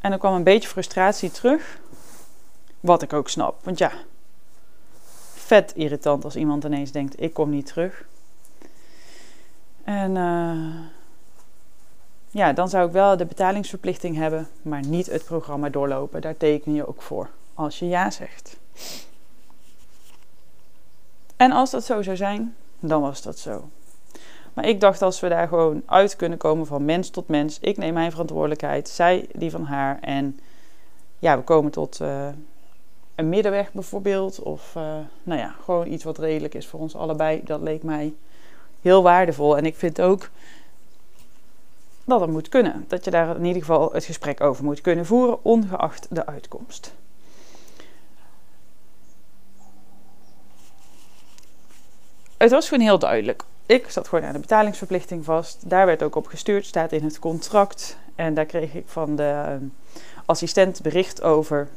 En 0.00 0.12
er 0.12 0.18
kwam 0.18 0.34
een 0.34 0.42
beetje 0.42 0.68
frustratie 0.68 1.30
terug. 1.30 1.78
Wat 2.80 3.02
ik 3.02 3.12
ook 3.12 3.28
snap. 3.28 3.64
Want 3.64 3.78
ja, 3.78 3.92
vet 5.34 5.72
irritant 5.74 6.24
als 6.24 6.36
iemand 6.36 6.64
ineens 6.64 6.92
denkt: 6.92 7.20
ik 7.22 7.32
kom 7.34 7.50
niet 7.50 7.66
terug. 7.66 8.04
En 9.84 10.14
uh, 10.16 10.74
ja, 12.30 12.52
dan 12.52 12.68
zou 12.68 12.86
ik 12.86 12.92
wel 12.92 13.16
de 13.16 13.24
betalingsverplichting 13.24 14.16
hebben, 14.16 14.48
maar 14.62 14.86
niet 14.86 15.06
het 15.06 15.24
programma 15.24 15.68
doorlopen. 15.68 16.20
Daar 16.20 16.36
teken 16.36 16.74
je 16.74 16.88
ook 16.88 17.02
voor 17.02 17.28
als 17.54 17.78
je 17.78 17.88
ja 17.88 18.10
zegt. 18.10 18.56
En 21.36 21.52
als 21.52 21.70
dat 21.70 21.84
zo 21.84 22.02
zou 22.02 22.16
zijn, 22.16 22.56
dan 22.80 23.00
was 23.00 23.22
dat 23.22 23.38
zo. 23.38 23.68
Maar 24.56 24.68
ik 24.68 24.80
dacht 24.80 25.02
als 25.02 25.20
we 25.20 25.28
daar 25.28 25.48
gewoon 25.48 25.82
uit 25.86 26.16
kunnen 26.16 26.38
komen 26.38 26.66
van 26.66 26.84
mens 26.84 27.10
tot 27.10 27.28
mens. 27.28 27.58
Ik 27.60 27.76
neem 27.76 27.94
mijn 27.94 28.10
verantwoordelijkheid, 28.10 28.88
zij 28.88 29.28
die 29.32 29.50
van 29.50 29.64
haar. 29.64 29.98
En 30.00 30.40
ja, 31.18 31.36
we 31.36 31.42
komen 31.42 31.70
tot 31.70 32.00
uh, 32.00 32.28
een 33.14 33.28
middenweg 33.28 33.72
bijvoorbeeld. 33.72 34.40
Of 34.40 34.74
uh, 34.76 34.82
nou 35.22 35.40
ja, 35.40 35.54
gewoon 35.62 35.86
iets 35.86 36.04
wat 36.04 36.18
redelijk 36.18 36.54
is 36.54 36.66
voor 36.66 36.80
ons 36.80 36.96
allebei. 36.96 37.40
Dat 37.44 37.60
leek 37.60 37.82
mij 37.82 38.14
heel 38.82 39.02
waardevol. 39.02 39.56
En 39.56 39.66
ik 39.66 39.76
vind 39.76 40.00
ook 40.00 40.28
dat 42.04 42.20
het 42.20 42.30
moet 42.30 42.48
kunnen. 42.48 42.84
Dat 42.88 43.04
je 43.04 43.10
daar 43.10 43.36
in 43.36 43.44
ieder 43.44 43.62
geval 43.62 43.92
het 43.92 44.04
gesprek 44.04 44.40
over 44.40 44.64
moet 44.64 44.80
kunnen 44.80 45.06
voeren, 45.06 45.44
ongeacht 45.44 46.06
de 46.10 46.26
uitkomst. 46.26 46.94
Het 52.36 52.50
was 52.50 52.68
gewoon 52.68 52.84
heel 52.84 52.98
duidelijk. 52.98 53.42
Ik 53.66 53.90
zat 53.90 54.08
gewoon 54.08 54.24
aan 54.24 54.32
de 54.32 54.38
betalingsverplichting 54.38 55.24
vast. 55.24 55.70
Daar 55.70 55.86
werd 55.86 56.02
ook 56.02 56.14
op 56.14 56.26
gestuurd, 56.26 56.66
staat 56.66 56.92
in 56.92 57.04
het 57.04 57.18
contract. 57.18 57.96
En 58.14 58.34
daar 58.34 58.44
kreeg 58.44 58.74
ik 58.74 58.84
van 58.86 59.16
de 59.16 59.42
ehm, 59.46 59.64
assistent 60.24 60.82
bericht 60.82 61.22
over. 61.22 61.68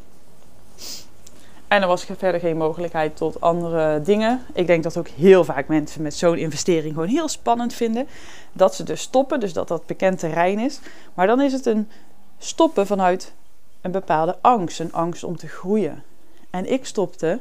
En 1.68 1.82
er 1.82 1.88
was 1.88 2.04
verder 2.18 2.40
geen 2.40 2.58
mogelijkheid 2.58 3.18
tot 3.18 3.42
andere 3.42 4.02
dingen. 4.02 4.42
Ik 4.54 4.68
denk 4.68 4.84
dat 4.84 4.98
ook 4.98 5.08
heel 5.08 5.44
vaak 5.44 5.68
mensen 5.68 6.02
met 6.02 6.14
zo'n 6.14 6.38
investering 6.38 6.94
gewoon 6.94 7.10
heel 7.10 7.28
spannend 7.28 7.74
vinden. 7.74 8.08
Dat 8.52 8.76
ze 8.76 8.84
dus 8.84 9.02
stoppen, 9.02 9.40
dus 9.40 9.54
dat 9.54 9.68
dat 9.68 9.86
bekend 9.86 10.20
terrein 10.20 10.60
is. 10.60 10.80
Maar 11.14 11.28
dan 11.28 11.42
is 11.42 11.54
het 11.54 11.66
een 11.66 11.90
stoppen 12.38 12.88
vanuit 12.88 13.34
een 13.82 13.92
bepaalde 13.92 14.38
angst. 14.42 14.80
Een 14.80 14.94
angst 14.94 15.24
om 15.24 15.38
te 15.38 15.48
groeien. 15.48 16.04
En 16.50 16.72
ik 16.72 16.86
stopte 16.86 17.40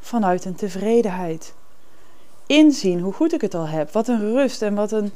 vanuit 0.00 0.44
een 0.44 0.54
tevredenheid. 0.54 1.54
Inzien 2.46 3.00
hoe 3.00 3.12
goed 3.12 3.32
ik 3.32 3.40
het 3.40 3.54
al 3.54 3.66
heb. 3.66 3.92
Wat 3.92 4.08
een 4.08 4.32
rust 4.32 4.62
en 4.62 4.74
wat 4.74 4.92
een 4.92 5.12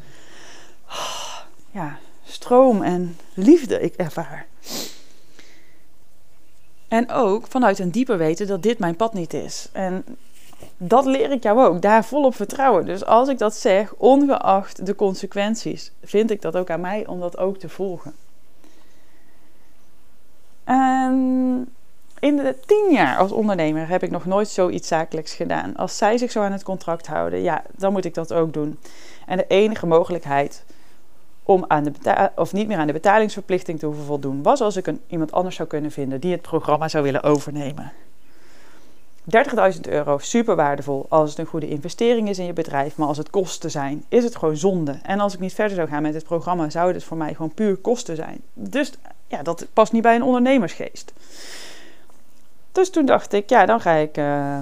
ja, 1.70 1.99
stroom 2.25 2.82
en 2.82 3.16
liefde 3.35 3.80
ik 3.80 3.94
ervaar. 3.94 4.47
En 6.88 7.11
ook 7.11 7.47
vanuit 7.47 7.78
een 7.78 7.90
dieper 7.90 8.18
weten 8.18 8.47
dat 8.47 8.62
dit 8.62 8.78
mijn 8.78 8.97
pad 8.97 9.14
niet 9.14 9.35
is. 9.35 9.68
En 9.73 10.04
dat 10.76 11.04
leer 11.04 11.30
ik 11.30 11.42
jou 11.42 11.64
ook, 11.64 11.82
daar 11.82 12.04
volop 12.04 12.35
vertrouwen. 12.35 12.87
Dus 12.87 13.04
als 13.04 13.28
ik 13.28 13.38
dat 13.38 13.54
zeg, 13.54 13.94
ongeacht 13.94 14.87
de 14.87 14.94
consequenties, 14.94 15.92
vind 16.02 16.30
ik 16.30 16.42
dat 16.42 16.56
ook 16.56 16.70
aan 16.70 16.80
mij 16.80 17.06
om 17.06 17.20
dat 17.20 17.38
ook 17.38 17.58
te 17.58 17.68
volgen. 17.68 18.14
En 20.64 21.68
in 22.20 22.37
de 22.37 22.56
tien 22.66 22.92
jaar 22.92 23.16
als 23.16 23.32
ondernemer 23.32 23.88
heb 23.88 24.02
ik 24.02 24.10
nog 24.10 24.25
nooit 24.26 24.48
zoiets 24.48 24.88
zakelijks 24.88 25.34
gedaan. 25.34 25.76
Als 25.76 25.96
zij 25.96 26.18
zich 26.18 26.30
zo 26.30 26.40
aan 26.40 26.52
het 26.52 26.62
contract 26.62 27.06
houden, 27.06 27.42
ja, 27.42 27.62
dan 27.76 27.92
moet 27.92 28.04
ik 28.04 28.14
dat 28.14 28.32
ook 28.32 28.52
doen. 28.52 28.78
En 29.26 29.37
de 29.37 29.46
enige 29.48 29.87
mogelijkheid 29.87 30.64
om 31.42 31.64
aan 31.68 31.84
de 31.84 32.30
of 32.37 32.52
niet 32.52 32.66
meer 32.66 32.78
aan 32.78 32.87
de 32.87 32.92
betalingsverplichting 32.92 33.78
te 33.78 33.87
hoeven 33.87 34.04
voldoen, 34.04 34.42
was 34.42 34.60
als 34.60 34.76
ik 34.76 34.87
een, 34.87 35.00
iemand 35.06 35.32
anders 35.32 35.56
zou 35.56 35.68
kunnen 35.68 35.90
vinden 35.90 36.20
die 36.20 36.32
het 36.32 36.42
programma 36.42 36.88
zou 36.88 37.04
willen 37.04 37.22
overnemen. 37.22 37.92
30.000 39.75 39.80
euro, 39.80 40.18
super 40.18 40.56
waardevol 40.56 41.06
als 41.08 41.30
het 41.30 41.38
een 41.38 41.46
goede 41.46 41.68
investering 41.68 42.28
is 42.28 42.38
in 42.38 42.44
je 42.44 42.52
bedrijf, 42.52 42.96
maar 42.96 43.08
als 43.08 43.16
het 43.16 43.30
kosten 43.30 43.70
zijn, 43.70 44.04
is 44.08 44.25
het 44.25 44.37
gewoon 44.37 44.56
zonde. 44.56 44.98
En 45.02 45.20
als 45.20 45.34
ik 45.34 45.40
niet 45.40 45.54
verder 45.54 45.76
zou 45.76 45.88
gaan 45.88 46.02
met 46.02 46.14
het 46.14 46.25
programma, 46.25 46.70
zou 46.70 46.92
het 46.92 47.04
voor 47.04 47.16
mij 47.16 47.34
gewoon 47.34 47.54
puur 47.54 47.76
kosten 47.76 48.16
zijn. 48.16 48.40
Dus 48.52 48.92
ja, 49.26 49.42
dat 49.42 49.66
past 49.72 49.92
niet 49.92 50.02
bij 50.02 50.14
een 50.14 50.22
ondernemersgeest. 50.22 51.12
Dus 52.78 52.90
toen 52.90 53.06
dacht 53.06 53.32
ik, 53.32 53.50
ja, 53.50 53.66
dan 53.66 53.80
ga 53.80 53.92
ik 53.92 54.16
uh, 54.16 54.58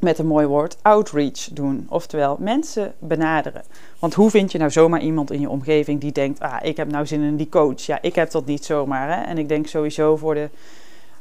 met 0.00 0.18
een 0.18 0.26
mooi 0.26 0.46
woord 0.46 0.76
outreach 0.82 1.48
doen. 1.52 1.86
Oftewel 1.88 2.36
mensen 2.40 2.94
benaderen. 2.98 3.62
Want 3.98 4.14
hoe 4.14 4.30
vind 4.30 4.52
je 4.52 4.58
nou 4.58 4.70
zomaar 4.70 5.00
iemand 5.00 5.30
in 5.30 5.40
je 5.40 5.48
omgeving 5.48 6.00
die 6.00 6.12
denkt: 6.12 6.40
ah, 6.40 6.56
ik 6.62 6.76
heb 6.76 6.90
nou 6.90 7.06
zin 7.06 7.22
in 7.22 7.36
die 7.36 7.48
coach? 7.48 7.80
Ja, 7.80 7.98
ik 8.02 8.14
heb 8.14 8.30
dat 8.30 8.46
niet 8.46 8.64
zomaar. 8.64 9.18
Hè? 9.18 9.24
En 9.24 9.38
ik 9.38 9.48
denk 9.48 9.66
sowieso 9.66 10.16
voor 10.16 10.34
de 10.34 10.48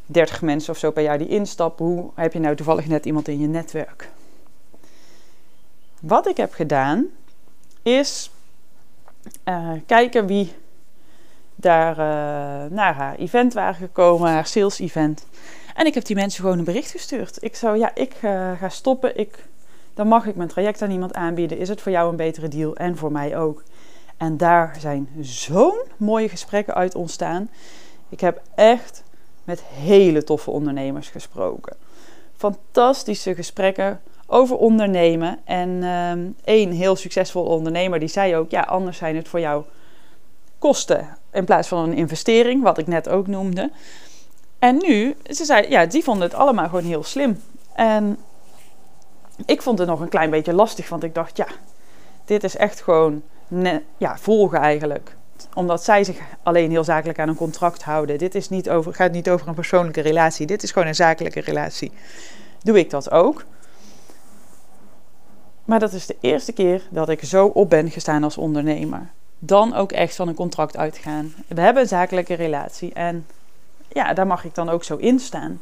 30 0.06 0.42
mensen 0.42 0.74
of 0.74 0.80
zo 0.80 0.92
per 0.92 1.04
jaar 1.04 1.18
die 1.18 1.28
instappen, 1.28 1.86
hoe 1.86 2.10
heb 2.14 2.34
je 2.34 2.40
nou 2.40 2.56
toevallig 2.56 2.88
net 2.88 3.06
iemand 3.06 3.28
in 3.28 3.40
je 3.40 3.48
netwerk? 3.48 4.10
Wat 6.02 6.28
ik 6.28 6.38
heb 6.38 6.54
gedaan 6.54 7.06
is 7.82 8.32
uh, 9.46 9.72
kijken 9.86 10.26
wie 10.26 10.54
daar 11.56 11.92
uh, 11.92 12.72
naar 12.72 12.94
haar 12.94 13.16
event 13.16 13.54
waren 13.54 13.76
gekomen, 13.76 14.32
haar 14.32 14.48
sales 14.48 14.80
event. 14.80 15.26
En 15.76 15.86
ik 15.86 15.94
heb 15.94 16.06
die 16.06 16.16
mensen 16.16 16.42
gewoon 16.42 16.58
een 16.58 16.64
bericht 16.64 16.92
gestuurd. 16.92 17.38
Ik 17.44 17.56
zou, 17.56 17.78
ja, 17.78 17.96
ik 17.96 18.14
uh, 18.22 18.52
ga 18.60 18.70
stoppen. 18.70 19.18
Ik, 19.18 19.46
dan 19.94 20.08
mag 20.08 20.26
ik 20.26 20.36
mijn 20.36 20.50
traject 20.50 20.82
aan 20.82 20.92
iemand 20.92 21.14
aanbieden. 21.14 21.58
Is 21.58 21.70
het 21.70 21.82
voor 21.82 21.92
jou 21.92 22.10
een 22.10 22.16
betere 22.16 22.48
deal? 22.48 22.76
En 22.76 22.98
voor 22.98 23.12
mij 23.12 23.38
ook. 23.38 23.64
En 24.18 24.38
daar 24.38 24.76
zijn 24.80 25.10
zo'n 25.20 25.80
mooie 25.98 26.30
gesprekken 26.30 26.74
uit 26.74 26.96
ontstaan. 26.96 27.50
Ik 28.10 28.20
heb 28.20 28.42
echt 28.56 29.04
met 29.44 29.64
hele 29.64 30.24
toffe 30.24 30.52
ondernemers 30.52 31.10
gesproken. 31.10 31.76
Fantastische 32.36 33.36
gesprekken 33.36 34.02
over 34.28 34.58
ondernemen. 34.58 35.40
En 35.44 35.84
um, 35.84 36.36
één 36.44 36.72
heel 36.72 36.96
succesvol 36.96 37.46
ondernemer 37.46 38.00
die 38.00 38.08
zei 38.08 38.36
ook: 38.36 38.52
ja, 38.52 38.62
anders 38.62 38.98
zijn 38.98 39.16
het 39.16 39.28
voor 39.28 39.40
jou 39.40 39.64
kosten 40.60 41.18
in 41.32 41.46
plaats 41.46 41.68
van 41.68 41.80
een 41.80 41.94
investering, 41.94 42.64
wat 42.64 42.78
ik 42.78 42.88
net 42.88 43.10
ook 43.10 43.28
noemde. 43.28 43.72
En 44.60 44.78
nu, 44.78 45.16
ze 45.24 45.46
zei, 45.46 45.70
ja, 45.70 45.86
die 45.86 46.04
vonden 46.04 46.28
het 46.28 46.38
allemaal 46.38 46.66
gewoon 46.66 46.84
heel 46.84 47.04
slim. 47.04 47.42
En 47.74 48.18
ik 49.46 49.62
vond 49.62 49.80
het 49.80 49.88
nog 49.88 50.00
een 50.00 50.10
klein 50.10 50.30
beetje 50.30 50.54
lastig, 50.54 50.90
want 50.90 51.04
ik 51.04 51.14
dacht, 51.16 51.38
ja, 51.38 51.48
dit 52.26 52.44
is 52.44 52.56
echt 52.56 52.82
gewoon 52.82 53.22
ja, 53.98 54.18
volgen 54.18 54.60
eigenlijk. 54.60 55.16
Omdat 55.54 55.84
zij 55.84 56.04
zich 56.04 56.20
alleen 56.44 56.72
heel 56.72 56.84
zakelijk 56.84 57.20
aan 57.20 57.30
een 57.30 57.36
contract 57.36 57.84
houden. 57.84 58.18
Dit 58.18 58.36
is 58.36 58.50
niet 58.50 58.70
over, 58.70 58.94
gaat 58.94 59.12
niet 59.12 59.30
over 59.30 59.48
een 59.48 59.54
persoonlijke 59.54 60.02
relatie. 60.02 60.48
Dit 60.48 60.64
is 60.64 60.72
gewoon 60.72 60.88
een 60.88 60.96
zakelijke 60.96 61.40
relatie. 61.40 61.92
Doe 62.64 62.80
ik 62.80 62.90
dat 62.90 63.12
ook? 63.12 63.46
Maar 65.66 65.80
dat 65.80 65.94
is 65.94 66.06
de 66.06 66.16
eerste 66.20 66.52
keer 66.52 66.82
dat 66.90 67.10
ik 67.10 67.24
zo 67.24 67.46
op 67.46 67.70
ben 67.70 67.92
gestaan 67.92 68.24
als 68.24 68.38
ondernemer. 68.38 69.10
Dan 69.40 69.74
ook 69.74 69.92
echt 69.92 70.16
van 70.16 70.28
een 70.28 70.36
contract 70.36 70.78
uitgaan. 70.78 71.34
We 71.48 71.62
hebben 71.62 71.82
een 71.82 71.88
zakelijke 71.88 72.34
relatie 72.34 72.94
en 72.94 73.26
ja, 73.96 74.14
daar 74.14 74.28
mag 74.28 74.44
ik 74.46 74.56
dan 74.56 74.70
ook 74.70 74.84
zo 74.84 74.96
in 74.96 75.20
staan. 75.20 75.50
Een 75.52 75.60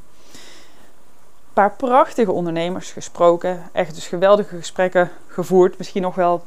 paar 1.54 1.72
prachtige 1.72 2.32
ondernemers 2.32 2.92
gesproken. 2.92 3.64
Echt 3.72 3.96
dus 3.96 4.08
geweldige 4.08 4.58
gesprekken 4.58 5.10
gevoerd. 5.28 5.78
Misschien 5.78 6.02
nog 6.02 6.16
wel 6.16 6.44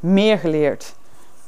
meer 0.00 0.38
geleerd. 0.38 0.94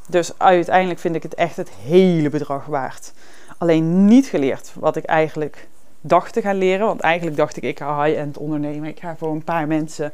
Dus 0.07 0.39
uiteindelijk 0.39 1.01
vind 1.01 1.15
ik 1.15 1.23
het 1.23 1.35
echt 1.35 1.57
het 1.57 1.71
hele 1.71 2.31
bedrag 2.31 2.67
waard. 2.67 3.13
Alleen 3.59 4.05
niet 4.05 4.27
geleerd 4.27 4.73
wat 4.75 4.97
ik 4.97 5.05
eigenlijk 5.05 5.69
dacht 6.01 6.33
te 6.33 6.41
gaan 6.41 6.57
leren. 6.57 6.87
Want 6.87 7.01
eigenlijk 7.01 7.37
dacht 7.37 7.57
ik, 7.57 7.63
ik 7.63 7.79
ga 7.79 8.05
high-end 8.05 8.39
ondernemen. 8.39 8.89
Ik 8.89 9.01
ga 9.01 9.17
voor 9.17 9.33
een 9.33 9.45
paar 9.45 9.67
mensen 9.67 10.13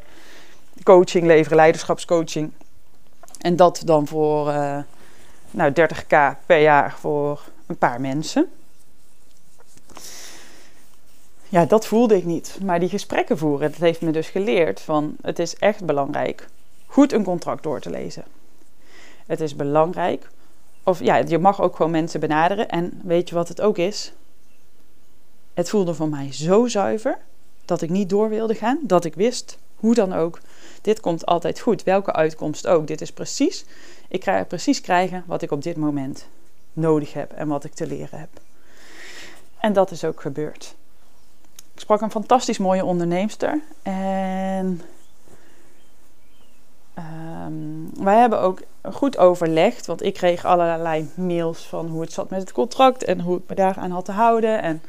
coaching 0.82 1.26
leveren, 1.26 1.56
leiderschapscoaching. 1.56 2.52
En 3.40 3.56
dat 3.56 3.82
dan 3.84 4.06
voor 4.06 4.48
uh, 4.48 4.78
nou, 5.50 5.72
30k 5.72 6.46
per 6.46 6.60
jaar 6.60 6.94
voor 6.98 7.40
een 7.66 7.78
paar 7.78 8.00
mensen 8.00 8.48
ja, 11.56 11.64
dat 11.64 11.86
voelde 11.86 12.16
ik 12.16 12.24
niet. 12.24 12.58
Maar 12.62 12.80
die 12.80 12.88
gesprekken 12.88 13.38
voeren, 13.38 13.70
dat 13.70 13.80
heeft 13.80 14.00
me 14.00 14.10
dus 14.10 14.28
geleerd 14.28 14.80
van 14.80 15.16
het 15.22 15.38
is 15.38 15.56
echt 15.56 15.84
belangrijk 15.84 16.48
goed 16.86 17.12
een 17.12 17.24
contract 17.24 17.62
door 17.62 17.80
te 17.80 17.90
lezen. 17.90 18.24
Het 19.26 19.40
is 19.40 19.56
belangrijk, 19.56 20.28
of 20.82 21.00
ja, 21.00 21.16
je 21.16 21.38
mag 21.38 21.60
ook 21.60 21.76
gewoon 21.76 21.90
mensen 21.90 22.20
benaderen. 22.20 22.68
En 22.68 23.00
weet 23.02 23.28
je 23.28 23.34
wat 23.34 23.48
het 23.48 23.60
ook 23.60 23.78
is? 23.78 24.12
Het 25.54 25.68
voelde 25.68 25.94
voor 25.94 26.08
mij 26.08 26.32
zo 26.32 26.66
zuiver 26.66 27.18
dat 27.64 27.82
ik 27.82 27.90
niet 27.90 28.08
door 28.10 28.28
wilde 28.28 28.54
gaan, 28.54 28.78
dat 28.82 29.04
ik 29.04 29.14
wist, 29.14 29.58
hoe 29.76 29.94
dan 29.94 30.12
ook, 30.12 30.40
dit 30.82 31.00
komt 31.00 31.26
altijd 31.26 31.60
goed, 31.60 31.82
welke 31.82 32.12
uitkomst 32.12 32.66
ook. 32.66 32.86
Dit 32.86 33.00
is 33.00 33.12
precies, 33.12 33.64
ik 34.08 34.24
ga 34.24 34.44
precies 34.44 34.80
krijgen 34.80 35.24
wat 35.26 35.42
ik 35.42 35.50
op 35.50 35.62
dit 35.62 35.76
moment 35.76 36.26
nodig 36.72 37.12
heb 37.12 37.32
en 37.32 37.48
wat 37.48 37.64
ik 37.64 37.72
te 37.72 37.86
leren 37.86 38.18
heb. 38.18 38.30
En 39.58 39.72
dat 39.72 39.90
is 39.90 40.04
ook 40.04 40.20
gebeurd. 40.20 40.74
Ik 41.76 41.82
sprak 41.82 42.00
een 42.00 42.10
fantastisch 42.10 42.58
mooie 42.58 42.84
onderneemster. 42.84 43.60
En 43.82 44.82
um, 46.98 47.90
wij 48.04 48.18
hebben 48.18 48.40
ook 48.40 48.62
goed 48.82 49.18
overlegd. 49.18 49.86
Want 49.86 50.02
ik 50.02 50.14
kreeg 50.14 50.44
allerlei 50.44 51.10
mails 51.14 51.66
van 51.66 51.86
hoe 51.86 52.00
het 52.00 52.12
zat 52.12 52.30
met 52.30 52.40
het 52.40 52.52
contract. 52.52 53.04
En 53.04 53.20
hoe 53.20 53.38
ik 53.38 53.42
me 53.48 53.54
daaraan 53.54 53.90
had 53.90 54.04
te 54.04 54.12
houden. 54.12 54.62
En 54.62 54.82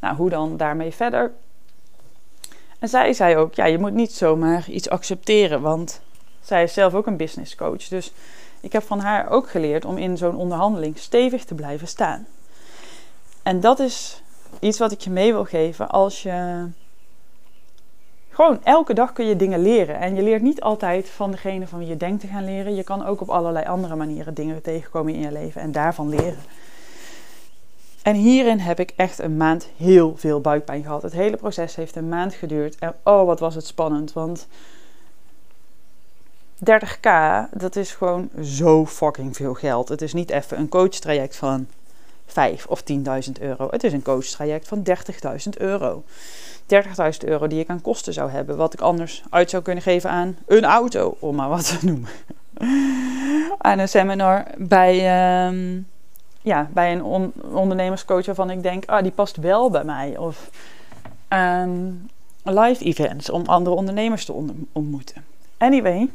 nou, 0.00 0.16
hoe 0.16 0.30
dan 0.30 0.56
daarmee 0.56 0.90
verder. 0.90 1.32
En 2.78 2.88
zij 2.88 3.12
zei 3.12 3.36
ook, 3.36 3.54
ja, 3.54 3.64
je 3.64 3.78
moet 3.78 3.94
niet 3.94 4.12
zomaar 4.12 4.68
iets 4.68 4.88
accepteren. 4.88 5.60
Want 5.60 6.00
zij 6.40 6.62
is 6.62 6.72
zelf 6.72 6.94
ook 6.94 7.06
een 7.06 7.16
business 7.16 7.54
coach. 7.54 7.88
Dus 7.88 8.12
ik 8.60 8.72
heb 8.72 8.82
van 8.82 9.00
haar 9.00 9.30
ook 9.30 9.50
geleerd 9.50 9.84
om 9.84 9.96
in 9.96 10.16
zo'n 10.16 10.36
onderhandeling 10.36 10.98
stevig 10.98 11.44
te 11.44 11.54
blijven 11.54 11.88
staan. 11.88 12.26
En 13.42 13.60
dat 13.60 13.78
is 13.78 14.22
iets 14.60 14.78
wat 14.78 14.92
ik 14.92 15.00
je 15.00 15.10
mee 15.10 15.32
wil 15.32 15.44
geven 15.44 15.88
als 15.88 16.22
je 16.22 16.66
gewoon 18.30 18.64
elke 18.64 18.94
dag 18.94 19.12
kun 19.12 19.26
je 19.26 19.36
dingen 19.36 19.62
leren. 19.62 19.98
En 19.98 20.14
je 20.14 20.22
leert 20.22 20.42
niet 20.42 20.60
altijd 20.60 21.08
van 21.08 21.30
degene 21.30 21.66
van 21.66 21.78
wie 21.78 21.88
je 21.88 21.96
denkt 21.96 22.20
te 22.20 22.26
gaan 22.26 22.44
leren. 22.44 22.74
Je 22.74 22.82
kan 22.82 23.06
ook 23.06 23.20
op 23.20 23.28
allerlei 23.28 23.66
andere 23.66 23.96
manieren 23.96 24.34
dingen 24.34 24.62
tegenkomen 24.62 25.14
in 25.14 25.20
je 25.20 25.32
leven 25.32 25.60
en 25.60 25.72
daarvan 25.72 26.08
leren. 26.08 26.42
En 28.02 28.14
hierin 28.14 28.58
heb 28.58 28.80
ik 28.80 28.92
echt 28.96 29.18
een 29.18 29.36
maand 29.36 29.68
heel 29.76 30.14
veel 30.16 30.40
buikpijn 30.40 30.82
gehad. 30.82 31.02
Het 31.02 31.12
hele 31.12 31.36
proces 31.36 31.76
heeft 31.76 31.96
een 31.96 32.08
maand 32.08 32.34
geduurd. 32.34 32.76
En 32.78 32.94
oh, 33.02 33.26
wat 33.26 33.40
was 33.40 33.54
het 33.54 33.66
spannend. 33.66 34.12
Want 34.12 34.46
30k, 36.64 37.10
dat 37.52 37.76
is 37.76 37.92
gewoon 37.92 38.30
zo 38.42 38.86
fucking 38.86 39.36
veel 39.36 39.54
geld. 39.54 39.88
Het 39.88 40.02
is 40.02 40.12
niet 40.12 40.30
even 40.30 40.58
een 40.58 40.68
coachtraject 40.68 41.36
van 41.36 41.66
5 42.32 42.66
of 42.66 42.82
10.000 42.92 42.96
euro. 43.40 43.68
Het 43.70 43.84
is 43.84 43.92
een 43.92 44.02
coachtraject 44.02 44.68
van 44.68 44.82
30.000 44.88 44.94
euro. 45.58 46.02
30.000 46.66 46.78
euro 47.24 47.46
die 47.46 47.60
ik 47.60 47.68
aan 47.68 47.80
kosten 47.80 48.12
zou 48.12 48.30
hebben. 48.30 48.56
Wat 48.56 48.72
ik 48.72 48.80
anders 48.80 49.22
uit 49.30 49.50
zou 49.50 49.62
kunnen 49.62 49.82
geven 49.82 50.10
aan 50.10 50.36
een 50.46 50.64
auto, 50.64 51.16
om 51.18 51.34
maar 51.34 51.48
wat 51.48 51.78
te 51.78 51.86
noemen. 51.86 52.10
aan 53.58 53.78
een 53.78 53.88
seminar 53.88 54.44
bij, 54.56 54.94
um, 55.46 55.86
ja, 56.42 56.68
bij 56.72 56.92
een 56.92 57.02
on 57.02 57.32
ondernemerscoach 57.52 58.26
waarvan 58.26 58.50
ik 58.50 58.62
denk, 58.62 58.84
ah, 58.86 59.02
die 59.02 59.12
past 59.12 59.36
wel 59.36 59.70
bij 59.70 59.84
mij. 59.84 60.16
Of 60.16 60.50
um, 61.28 62.08
live 62.42 62.84
events 62.84 63.30
om 63.30 63.42
andere 63.46 63.76
ondernemers 63.76 64.24
te 64.24 64.32
ontmoeten. 64.72 65.24
Anyway. 65.58 66.08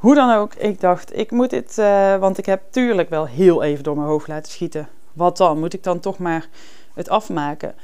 Hoe 0.00 0.14
dan 0.14 0.34
ook, 0.36 0.54
ik 0.54 0.80
dacht, 0.80 1.16
ik 1.16 1.30
moet 1.30 1.50
dit, 1.50 1.78
uh, 1.78 2.16
want 2.16 2.38
ik 2.38 2.46
heb 2.46 2.62
tuurlijk 2.70 3.10
wel 3.10 3.26
heel 3.26 3.62
even 3.62 3.84
door 3.84 3.96
mijn 3.96 4.08
hoofd 4.08 4.28
laten 4.28 4.52
schieten 4.52 4.88
wat 5.12 5.36
dan? 5.36 5.58
Moet 5.58 5.74
ik 5.74 5.82
dan 5.82 6.00
toch 6.00 6.18
maar 6.18 6.48
het 6.94 7.08
afmaken 7.08 7.74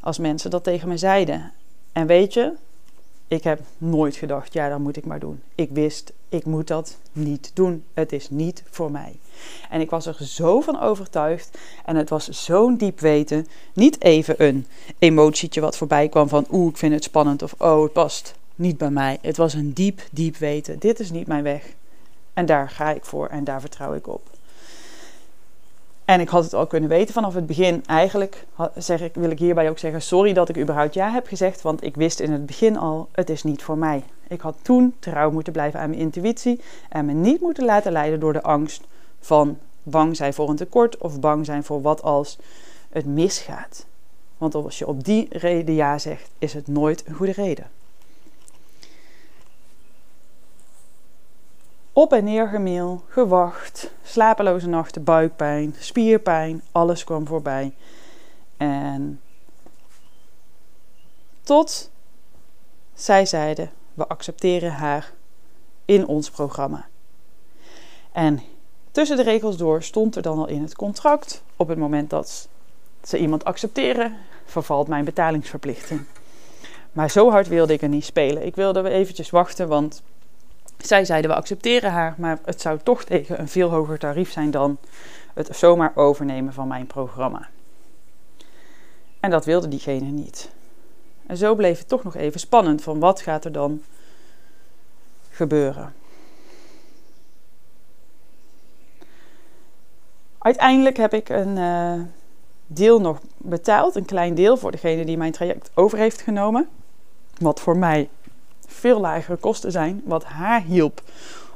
als 0.00 0.18
mensen 0.18 0.50
dat 0.50 0.64
tegen 0.64 0.88
me 0.88 0.96
zeiden? 0.96 1.52
En 1.92 2.06
weet 2.06 2.34
je, 2.34 2.52
ik 3.28 3.44
heb 3.44 3.60
nooit 3.78 4.16
gedacht, 4.16 4.52
ja, 4.52 4.68
dat 4.68 4.78
moet 4.78 4.96
ik 4.96 5.06
maar 5.06 5.18
doen. 5.18 5.40
Ik 5.54 5.70
wist, 5.70 6.12
ik 6.28 6.44
moet 6.44 6.66
dat 6.66 6.96
niet 7.12 7.50
doen. 7.54 7.84
Het 7.94 8.12
is 8.12 8.30
niet 8.30 8.62
voor 8.70 8.90
mij. 8.90 9.18
En 9.70 9.80
ik 9.80 9.90
was 9.90 10.06
er 10.06 10.24
zo 10.24 10.60
van 10.60 10.80
overtuigd. 10.80 11.58
En 11.84 11.96
het 11.96 12.08
was 12.08 12.28
zo'n 12.28 12.76
diep 12.76 13.00
weten. 13.00 13.46
Niet 13.72 14.02
even 14.02 14.34
een 14.38 14.66
emotietje 14.98 15.60
wat 15.60 15.76
voorbij 15.76 16.08
kwam 16.08 16.28
van, 16.28 16.46
oeh, 16.50 16.70
ik 16.70 16.76
vind 16.76 16.92
het 16.92 17.04
spannend. 17.04 17.42
Of, 17.42 17.54
oh, 17.58 17.82
het 17.82 17.92
past 17.92 18.34
niet 18.56 18.78
bij 18.78 18.90
mij. 18.90 19.18
Het 19.22 19.36
was 19.36 19.54
een 19.54 19.72
diep, 19.72 20.00
diep 20.12 20.36
weten. 20.36 20.78
Dit 20.78 21.00
is 21.00 21.10
niet 21.10 21.26
mijn 21.26 21.42
weg. 21.42 21.74
En 22.34 22.46
daar 22.46 22.70
ga 22.70 22.90
ik 22.90 23.04
voor 23.04 23.26
en 23.26 23.44
daar 23.44 23.60
vertrouw 23.60 23.94
ik 23.94 24.06
op. 24.06 24.30
En 26.04 26.20
ik 26.20 26.28
had 26.28 26.44
het 26.44 26.54
al 26.54 26.66
kunnen 26.66 26.88
weten 26.88 27.14
vanaf 27.14 27.34
het 27.34 27.46
begin. 27.46 27.84
Eigenlijk 27.86 28.46
zeg 28.76 29.00
ik, 29.00 29.14
wil 29.14 29.30
ik 29.30 29.38
hierbij 29.38 29.70
ook 29.70 29.78
zeggen: 29.78 30.02
sorry 30.02 30.32
dat 30.32 30.48
ik 30.48 30.58
überhaupt 30.58 30.94
ja 30.94 31.10
heb 31.10 31.26
gezegd, 31.26 31.62
want 31.62 31.84
ik 31.84 31.96
wist 31.96 32.20
in 32.20 32.32
het 32.32 32.46
begin 32.46 32.78
al: 32.78 33.08
het 33.12 33.30
is 33.30 33.42
niet 33.42 33.62
voor 33.62 33.78
mij. 33.78 34.02
Ik 34.28 34.40
had 34.40 34.56
toen 34.62 34.94
trouw 34.98 35.30
moeten 35.30 35.52
blijven 35.52 35.80
aan 35.80 35.88
mijn 35.88 36.00
intuïtie 36.00 36.60
en 36.88 37.04
me 37.04 37.12
niet 37.12 37.40
moeten 37.40 37.64
laten 37.64 37.92
leiden 37.92 38.20
door 38.20 38.32
de 38.32 38.42
angst 38.42 38.84
van 39.20 39.58
bang 39.82 40.16
zijn 40.16 40.34
voor 40.34 40.48
een 40.48 40.56
tekort 40.56 40.98
of 40.98 41.20
bang 41.20 41.46
zijn 41.46 41.64
voor 41.64 41.82
wat 41.82 42.02
als 42.02 42.38
het 42.90 43.06
misgaat. 43.06 43.86
Want 44.38 44.54
als 44.54 44.78
je 44.78 44.86
op 44.86 45.04
die 45.04 45.26
reden 45.30 45.74
ja 45.74 45.98
zegt, 45.98 46.30
is 46.38 46.52
het 46.52 46.66
nooit 46.66 47.06
een 47.06 47.14
goede 47.14 47.32
reden. 47.32 47.66
Op 51.98 52.12
en 52.12 52.24
neer 52.24 52.48
gemeel, 52.48 53.02
gewacht, 53.08 53.90
slapeloze 54.02 54.68
nachten, 54.68 55.04
buikpijn, 55.04 55.74
spierpijn, 55.78 56.62
alles 56.72 57.04
kwam 57.04 57.26
voorbij. 57.26 57.74
En 58.56 59.20
tot 61.42 61.90
zij 62.94 63.26
zeiden: 63.26 63.70
we 63.94 64.06
accepteren 64.06 64.72
haar 64.72 65.12
in 65.84 66.06
ons 66.06 66.30
programma. 66.30 66.88
En 68.12 68.42
tussen 68.90 69.16
de 69.16 69.22
regels 69.22 69.56
door 69.56 69.82
stond 69.82 70.16
er 70.16 70.22
dan 70.22 70.38
al 70.38 70.48
in 70.48 70.62
het 70.62 70.76
contract: 70.76 71.42
op 71.56 71.68
het 71.68 71.78
moment 71.78 72.10
dat 72.10 72.48
ze 73.02 73.18
iemand 73.18 73.44
accepteren, 73.44 74.16
vervalt 74.44 74.88
mijn 74.88 75.04
betalingsverplichting. 75.04 76.04
Maar 76.92 77.10
zo 77.10 77.30
hard 77.30 77.48
wilde 77.48 77.72
ik 77.72 77.82
er 77.82 77.88
niet 77.88 78.04
spelen. 78.04 78.46
Ik 78.46 78.56
wilde 78.56 78.88
eventjes 78.88 79.30
wachten, 79.30 79.68
want 79.68 80.02
zij 80.78 81.04
zeiden 81.04 81.30
we 81.30 81.36
accepteren 81.36 81.90
haar, 81.90 82.14
maar 82.18 82.38
het 82.44 82.60
zou 82.60 82.78
toch 82.82 83.04
tegen 83.04 83.40
een 83.40 83.48
veel 83.48 83.70
hoger 83.70 83.98
tarief 83.98 84.32
zijn 84.32 84.50
dan 84.50 84.78
het 85.34 85.56
zomaar 85.56 85.92
overnemen 85.94 86.52
van 86.52 86.68
mijn 86.68 86.86
programma. 86.86 87.48
En 89.20 89.30
dat 89.30 89.44
wilde 89.44 89.68
diegene 89.68 90.10
niet. 90.10 90.50
En 91.26 91.36
zo 91.36 91.54
bleef 91.54 91.78
het 91.78 91.88
toch 91.88 92.04
nog 92.04 92.14
even 92.14 92.40
spannend 92.40 92.82
van 92.82 92.98
wat 92.98 93.20
gaat 93.20 93.44
er 93.44 93.52
dan 93.52 93.82
gebeuren. 95.30 95.94
Uiteindelijk 100.38 100.96
heb 100.96 101.14
ik 101.14 101.28
een 101.28 101.56
uh, 101.56 102.00
deel 102.66 103.00
nog 103.00 103.20
betaald, 103.36 103.94
een 103.94 104.04
klein 104.04 104.34
deel 104.34 104.56
voor 104.56 104.70
degene 104.70 105.04
die 105.04 105.16
mijn 105.16 105.32
traject 105.32 105.70
over 105.74 105.98
heeft 105.98 106.20
genomen. 106.20 106.68
Wat 107.38 107.60
voor 107.60 107.76
mij 107.76 108.08
veel 108.66 109.00
lagere 109.00 109.36
kosten 109.36 109.72
zijn, 109.72 110.02
wat 110.04 110.24
haar 110.24 110.62
hielp 110.62 111.02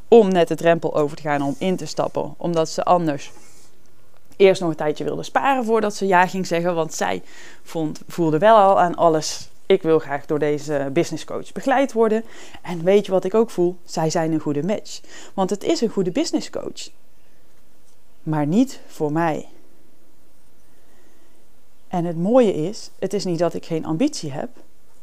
om 0.09 0.33
net 0.33 0.49
de 0.49 0.55
drempel 0.55 0.96
over 0.96 1.16
te 1.16 1.23
gaan 1.23 1.42
om 1.42 1.55
in 1.59 1.77
te 1.77 1.87
stappen, 1.87 2.35
omdat 2.37 2.68
ze 2.68 2.85
anders 2.85 3.31
eerst 4.37 4.61
nog 4.61 4.70
een 4.70 4.77
tijdje 4.77 5.05
wilde 5.05 5.23
sparen 5.23 5.64
voordat 5.64 5.94
ze 5.94 6.07
ja 6.07 6.27
ging 6.27 6.46
zeggen, 6.46 6.75
want 6.75 6.94
zij 6.94 7.23
vond, 7.62 8.01
voelde 8.09 8.38
wel 8.38 8.57
al 8.57 8.81
aan 8.81 8.94
alles. 8.94 9.49
Ik 9.66 9.83
wil 9.83 9.99
graag 9.99 10.27
door 10.27 10.38
deze 10.38 10.90
business 10.92 11.25
coach 11.25 11.53
begeleid 11.53 11.92
worden. 11.92 12.25
En 12.62 12.85
weet 12.85 13.07
je 13.07 13.12
wat 13.12 13.25
ik 13.25 13.35
ook 13.35 13.51
voel? 13.51 13.77
Zij 13.85 14.11
zijn 14.11 14.33
een 14.33 14.40
goede 14.40 14.62
match. 14.62 15.01
Want 15.35 15.51
het 15.51 15.64
is 15.64 15.81
een 15.81 15.88
goede 15.88 16.11
business 16.11 16.51
coach. 16.51 16.90
Maar 18.23 18.46
niet 18.46 18.81
voor 18.87 19.12
mij. 19.12 19.49
En 21.88 22.05
het 22.05 22.16
mooie 22.16 22.55
is, 22.55 22.90
het 22.99 23.12
is 23.12 23.25
niet 23.25 23.38
dat 23.38 23.55
ik 23.55 23.64
geen 23.64 23.85
ambitie 23.85 24.33
heb. 24.33 24.49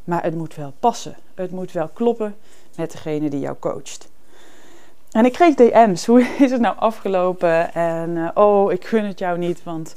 Maar 0.08 0.22
het 0.22 0.34
moet 0.34 0.54
wel 0.54 0.72
passen. 0.80 1.16
Het 1.34 1.50
moet 1.50 1.72
wel 1.72 1.88
kloppen 1.88 2.36
met 2.76 2.92
degene 2.92 3.30
die 3.30 3.40
jou 3.40 3.56
coacht. 3.58 4.08
En 5.10 5.24
ik 5.24 5.32
kreeg 5.32 5.54
DM's. 5.54 6.06
Hoe 6.10 6.22
is 6.38 6.50
het 6.50 6.60
nou 6.60 6.76
afgelopen? 6.78 7.74
En 7.74 8.10
uh, 8.10 8.28
oh, 8.34 8.72
ik 8.72 8.84
gun 8.84 9.04
het 9.04 9.18
jou 9.18 9.38
niet. 9.38 9.62
Want 9.64 9.94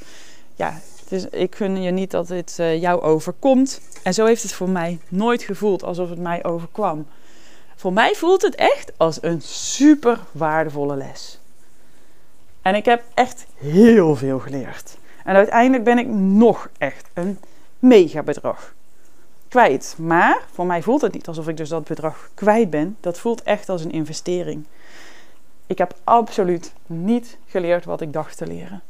ja, 0.56 0.80
het 1.00 1.12
is, 1.12 1.26
ik 1.26 1.56
gun 1.56 1.82
je 1.82 1.92
niet 1.92 2.12
dat 2.12 2.28
dit 2.28 2.58
uh, 2.60 2.82
jou 2.82 3.02
overkomt. 3.02 3.82
En 4.04 4.14
zo 4.14 4.26
heeft 4.26 4.44
het 4.44 4.54
voor 4.54 4.70
mij 4.70 5.00
nooit 5.08 5.44
gevoeld 5.44 5.84
alsof 5.84 6.10
het 6.10 6.20
mij 6.20 6.44
overkwam. 6.44 7.08
Voor 7.76 7.94
mij 7.94 8.16
voelt 8.16 8.42
het 8.42 8.56
echt 8.56 8.92
als 8.98 9.24
een 9.24 9.42
super 9.42 10.20
waardevolle 10.32 10.96
les. 10.96 11.40
En 12.62 12.76
ik 12.76 12.86
heb 12.86 13.04
echt 13.14 13.46
heel 13.56 14.16
veel 14.16 14.40
geleerd. 14.40 14.98
En 15.24 15.36
uiteindelijk 15.36 15.84
ben 15.84 15.98
ik 15.98 16.08
nog 16.08 16.70
echt 16.78 17.10
een 17.14 17.40
mega 17.80 18.24
bedrag 18.24 18.74
kwijt. 19.52 19.96
Maar 19.98 20.46
voor 20.52 20.66
mij 20.66 20.82
voelt 20.82 21.02
het 21.02 21.14
niet 21.14 21.28
alsof 21.28 21.48
ik 21.48 21.58
dus 21.58 21.70
dat 21.70 21.84
bedrag 21.84 22.30
kwijt 22.34 22.70
ben. 22.70 22.98
Dat 23.00 23.20
voelt 23.20 23.44
echt 23.44 23.70
als 23.70 23.84
een 23.84 23.92
investering. 23.92 24.66
Ik 25.68 25.78
heb 25.78 25.96
absoluut 26.04 26.74
niet 26.86 27.38
geleerd 27.46 27.86
wat 27.86 28.02
ik 28.02 28.14
dacht 28.14 28.38
te 28.38 28.48
leren. 28.48 28.82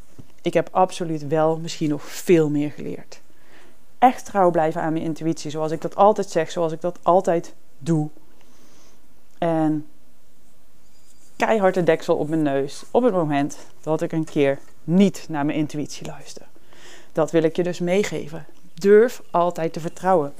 Ik 0.41 0.53
heb 0.53 0.69
absoluut 0.71 1.27
wel 1.27 1.57
misschien 1.57 1.89
nog 1.89 2.03
veel 2.03 2.49
meer 2.49 2.71
geleerd. 2.71 3.21
Echt 3.97 4.25
trouw 4.25 4.51
blijven 4.51 4.81
aan 4.81 4.93
mijn 4.93 5.05
intuïtie, 5.05 5.51
zoals 5.51 5.71
ik 5.71 5.81
dat 5.81 5.95
altijd 5.95 6.29
zeg, 6.29 6.51
zoals 6.51 6.71
ik 6.71 6.81
dat 6.81 6.99
altijd 7.01 7.53
doe. 7.77 8.09
En 9.37 9.87
keihard 11.35 11.73
de 11.73 11.83
deksel 11.83 12.15
op 12.15 12.29
mijn 12.29 12.41
neus 12.41 12.83
op 12.91 13.03
het 13.03 13.13
moment 13.13 13.57
dat 13.81 14.01
ik 14.01 14.11
een 14.11 14.25
keer 14.25 14.59
niet 14.83 15.25
naar 15.29 15.45
mijn 15.45 15.57
intuïtie 15.57 16.05
luister. 16.05 16.45
Dat 17.11 17.31
wil 17.31 17.43
ik 17.43 17.55
je 17.55 17.63
dus 17.63 17.79
meegeven 17.79 18.45
durf 18.73 19.21
altijd 19.31 19.73
te 19.73 19.79
vertrouwen. 19.79 20.33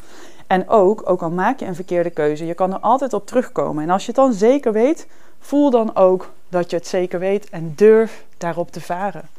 En 0.48 0.70
ook, 0.70 1.10
ook 1.10 1.22
al 1.22 1.30
maak 1.30 1.60
je 1.60 1.66
een 1.66 1.76
verkeerde 1.76 2.10
keuze, 2.10 2.46
je 2.46 2.54
kan 2.54 2.74
er 2.74 2.80
altijd 2.80 3.14
op 3.14 3.28
terugkomen. 3.28 3.84
En 3.84 3.90
als 3.90 4.02
je 4.02 4.08
het 4.08 4.16
dan 4.16 4.34
zeker 4.34 4.72
weet, 4.72 5.08
voel 5.40 5.70
dan 5.70 5.96
ook 5.96 6.30
dat 6.50 6.70
je 6.70 6.76
het 6.76 6.88
zeker 6.88 7.20
weet 7.20 7.50
en 7.50 7.74
durf 7.76 8.24
daarop 8.38 8.72
te 8.72 8.82
varen. 8.82 9.30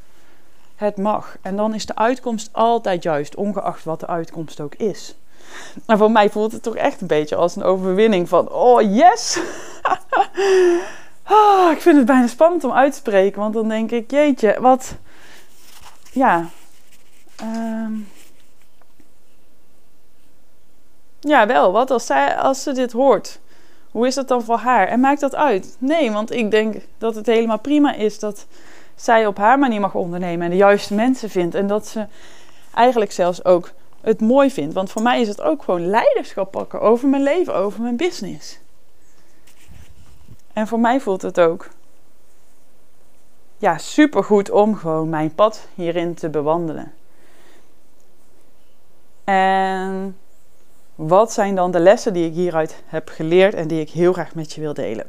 Het 0.77 0.97
mag. 0.97 1.37
En 1.43 1.57
dan 1.57 1.75
is 1.75 1.87
de 1.87 1.97
uitkomst 1.97 2.49
altijd 2.53 3.03
juist, 3.03 3.35
ongeacht 3.35 3.85
wat 3.85 4.01
de 4.01 4.07
uitkomst 4.07 4.61
ook 4.61 4.75
is. 4.75 5.17
Maar 5.87 5.97
voor 5.97 6.11
mij 6.11 6.31
voelt 6.31 6.53
het 6.53 6.63
toch 6.63 6.77
echt 6.77 7.01
een 7.01 7.07
beetje 7.07 7.37
als 7.37 7.57
een 7.57 7.63
overwinning 7.63 8.29
van, 8.29 8.49
oh 8.51 8.95
yes! 8.95 9.41
oh, 11.29 11.71
ik 11.77 11.81
vind 11.81 11.97
het 11.97 12.07
bijna 12.07 12.27
spannend 12.27 12.65
om 12.65 12.73
uit 12.73 12.93
te 12.93 12.99
spreken, 12.99 13.41
want 13.41 13.55
dan 13.55 13.69
denk 13.69 13.91
ik, 13.91 14.11
jeetje, 14.11 14.57
wat, 14.61 14.95
ja, 16.13 16.49
um, 17.43 18.09
Ja, 21.25 21.47
wel. 21.47 21.73
Wat 21.73 21.91
als, 21.91 22.07
zij, 22.07 22.37
als 22.37 22.63
ze 22.63 22.73
dit 22.73 22.93
hoort? 22.93 23.41
Hoe 23.91 24.07
is 24.07 24.15
dat 24.15 24.29
dan 24.29 24.43
voor 24.43 24.57
haar? 24.57 24.89
En 24.89 25.01
maakt 25.01 25.21
dat 25.21 25.35
uit? 25.35 25.77
Nee, 25.79 26.11
want 26.11 26.31
ik 26.31 26.51
denk 26.51 26.77
dat 26.99 27.15
het 27.15 27.27
helemaal 27.27 27.59
prima 27.59 27.95
is 27.95 28.19
dat 28.19 28.47
zij 28.95 29.27
op 29.27 29.37
haar 29.37 29.59
manier 29.59 29.81
mag 29.81 29.95
ondernemen 29.95 30.45
en 30.45 30.51
de 30.51 30.57
juiste 30.57 30.95
mensen 30.95 31.31
vindt. 31.31 31.55
En 31.55 31.67
dat 31.67 31.87
ze 31.87 32.07
eigenlijk 32.75 33.13
zelfs 33.13 33.45
ook 33.45 33.71
het 34.01 34.21
mooi 34.21 34.51
vind. 34.51 34.73
Want 34.73 34.91
voor 34.91 35.03
mij 35.03 35.21
is 35.21 35.29
het 35.29 35.41
ook 35.41 35.63
gewoon 35.63 35.87
leiderschap 35.87 36.51
pakken 36.51 36.81
over 36.81 37.09
mijn 37.09 37.23
leven, 37.23 37.55
over 37.55 37.83
mijn 37.83 37.97
business. 37.97 38.61
En 40.53 40.67
voor 40.67 40.81
mij 40.81 41.01
voelt 41.01 41.23
het 41.23 41.41
ook 41.41 41.69
ja, 43.59 43.79
supergoed 43.79 44.51
om 44.51 44.77
gewoon 44.77 45.09
mijn 45.09 45.35
pad 45.35 45.69
hierin 45.75 46.15
te 46.15 46.29
bewandelen. 46.29 46.93
En 49.25 50.17
wat 51.07 51.33
zijn 51.33 51.55
dan 51.55 51.71
de 51.71 51.81
lessen 51.81 52.13
die 52.13 52.27
ik 52.27 52.35
hieruit 52.35 52.83
heb 52.87 53.09
geleerd 53.09 53.55
en 53.55 53.69
die 53.69 53.81
ik 53.81 53.91
heel 53.91 54.13
graag 54.13 54.35
met 54.35 54.53
je 54.53 54.61
wil 54.61 54.75
delen? 54.75 55.07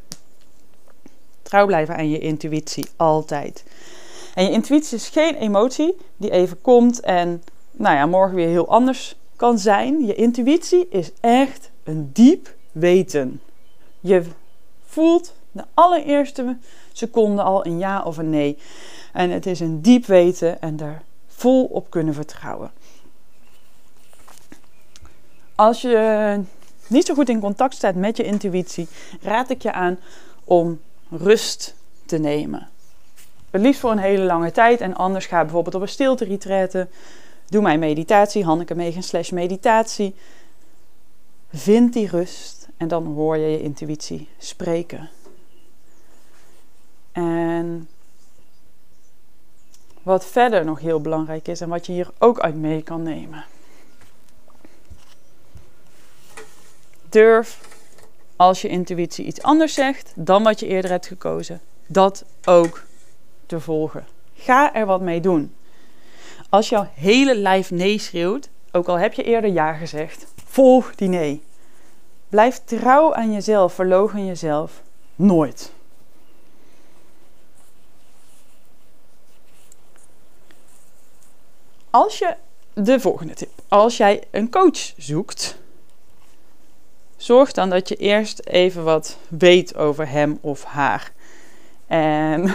Trouw 1.41 1.65
blijven 1.65 1.95
aan 1.95 2.10
je 2.10 2.19
intuïtie, 2.19 2.86
altijd. 2.95 3.63
En 4.34 4.43
je 4.43 4.51
intuïtie 4.51 4.97
is 4.97 5.10
geen 5.10 5.36
emotie 5.36 5.97
die 6.17 6.32
even 6.32 6.62
komt 6.62 6.99
en 6.99 7.43
nou 7.71 7.95
ja, 7.95 8.06
morgen 8.06 8.36
weer 8.36 8.47
heel 8.47 8.67
anders 8.67 9.15
kan 9.36 9.60
zijn. 9.60 10.06
Je 10.06 10.15
intuïtie 10.15 10.88
is 10.89 11.12
echt 11.19 11.71
een 11.84 12.10
diep 12.13 12.56
weten. 12.71 13.41
Je 13.99 14.23
voelt 14.86 15.34
de 15.51 15.63
allereerste 15.73 16.58
seconde 16.91 17.41
al 17.41 17.65
een 17.65 17.77
ja 17.77 18.03
of 18.03 18.17
een 18.17 18.29
nee. 18.29 18.58
En 19.13 19.29
het 19.29 19.45
is 19.45 19.60
een 19.60 19.82
diep 19.82 20.06
weten 20.06 20.62
en 20.62 20.77
daar 20.77 21.03
vol 21.27 21.65
op 21.65 21.89
kunnen 21.89 22.13
vertrouwen. 22.13 22.71
Als 25.56 25.82
je 25.82 26.39
niet 26.88 27.06
zo 27.06 27.13
goed 27.13 27.30
in 27.30 27.39
contact 27.39 27.76
staat 27.76 27.96
met 27.96 28.18
je 28.18 28.24
intuïtie, 28.24 28.88
raad 29.22 29.50
ik 29.50 29.62
je 29.62 29.72
aan 29.72 30.00
om 30.44 30.82
rust 31.10 31.76
te 32.06 32.18
nemen. 32.18 32.70
Het 33.52 33.62
liefst 33.62 33.80
voor 33.80 33.92
een 33.92 33.98
hele 33.98 34.24
lange 34.24 34.52
tijd 34.52 34.82
en 34.82 34.96
anders 34.96 35.26
ga 35.26 35.42
bijvoorbeeld 35.42 35.76
op 35.76 35.82
een 35.82 35.88
stilte 35.88 36.26
retraite. 36.26 36.88
Doe 37.50 37.62
mijn 37.62 37.80
meditatie, 37.80 38.44
Hanneke 38.44 38.76
Megen 38.76 39.04
slash 39.04 39.30
meditatie. 39.30 40.16
Vind 41.50 41.94
die 41.94 42.08
rust 42.08 42.68
en 42.78 42.88
dan 42.88 43.06
hoor 43.06 43.38
je 43.38 43.48
je 43.48 43.62
intuïtie 43.62 44.28
spreken. 44.38 45.10
En 47.12 47.89
wat 50.04 50.26
verder 50.26 50.66
nog 50.66 50.80
heel 50.80 51.02
belangrijk 51.02 51.48
is 51.48 51.62
en 51.62 51.70
wat 51.70 51.86
je 51.86 51.92
hier 51.92 52.12
ook 52.20 52.39
uit 52.39 52.56
mee 52.56 52.82
kan 52.82 53.04
nemen. 53.04 53.46
Durf 57.13 57.60
als 58.36 58.62
je 58.62 58.67
intuïtie 58.67 59.26
iets 59.26 59.41
anders 59.41 59.73
zegt 59.73 60.12
dan 60.15 60.43
wat 60.43 60.60
je 60.60 60.67
eerder 60.67 60.91
hebt 60.91 61.06
gekozen, 61.06 61.62
dat 61.88 62.26
ook 62.45 62.84
te 63.45 63.60
volgen. 63.60 64.08
Ga 64.36 64.73
er 64.73 64.86
wat 64.86 65.02
mee 65.02 65.19
doen. 65.21 65.56
Als 66.49 66.69
jouw 66.69 66.88
hele 66.93 67.38
lijf 67.38 67.71
nee 67.71 67.97
schreeuwt, 67.97 68.49
ook 68.71 68.88
al 68.88 68.97
heb 68.97 69.13
je 69.13 69.23
eerder 69.23 69.52
ja 69.52 69.73
gezegd, 69.73 70.26
volg 70.45 70.95
die 70.95 71.08
nee. 71.08 71.43
Blijf 72.30 72.62
trouw 72.65 73.13
aan 73.13 73.34
jezelf, 73.34 73.73
verlogen 73.73 74.26
jezelf 74.26 74.82
nooit. 75.15 75.71
Als 81.89 82.19
je 82.19 82.36
de 82.73 82.99
volgende 82.99 83.34
tip, 83.34 83.52
als 83.67 83.97
jij 83.97 84.23
een 84.32 84.49
coach 84.49 84.93
zoekt, 84.97 85.62
zorg 87.24 87.52
dan 87.52 87.70
dat 87.70 87.90
je 87.90 87.96
eerst 87.96 88.46
even 88.46 88.84
wat 88.84 89.18
weet 89.28 89.76
over 89.76 90.10
hem 90.10 90.38
of 90.42 90.64
haar. 90.64 91.12
En 91.88 92.54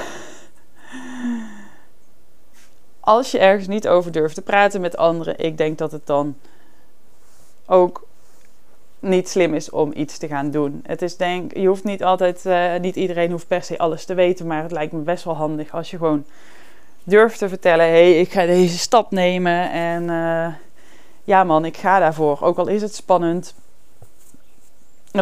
als 3.01 3.31
je 3.31 3.39
ergens 3.39 3.67
niet 3.67 3.89
over 3.89 4.13
durft 4.13 4.35
te 4.35 4.43
praten 4.43 4.81
met 4.81 4.97
anderen, 4.97 5.39
ik 5.39 5.57
denk 5.59 5.79
dat 5.79 5.93
het 5.93 6.07
dan 6.07 6.37
ook 7.67 8.07
niet 8.99 9.29
slim 9.29 9.55
is 9.55 9.71
om 9.71 9.93
iets 9.95 10.19
te 10.19 10.27
gaan 10.27 10.51
doen. 10.51 10.81
Het 10.87 11.03
is 11.03 11.17
denk, 11.17 11.57
je 11.57 11.67
hoeft 11.67 11.85
niet 11.85 12.05
altijd, 12.05 12.45
uh, 12.47 12.77
niet 12.77 12.97
iedereen 12.97 13.31
hoeft 13.31 13.47
per 13.47 13.63
se 13.63 13.79
alles 13.79 14.05
te 14.05 14.15
weten, 14.15 14.47
maar 14.47 14.63
het 14.63 14.73
lijkt 14.73 14.93
me 14.93 15.01
best 15.01 15.25
wel 15.25 15.37
handig 15.37 15.75
als 15.75 15.91
je 15.91 15.97
gewoon 15.97 16.25
durft 17.05 17.39
te 17.39 17.49
vertellen: 17.49 17.87
hé, 17.87 17.93
hey, 17.93 18.21
ik 18.21 18.33
ga 18.33 18.47
deze 18.47 18.79
stap 18.79 19.11
nemen 19.11 19.71
en 19.71 20.03
uh, 20.03 20.55
ja 21.25 21.45
man, 21.45 21.65
ik 21.65 21.77
ga 21.77 21.99
daarvoor. 21.99 22.39
Ook 22.41 22.59
al 22.59 22.67
is 22.67 22.83
het 22.83 22.95
spannend, 22.95 23.55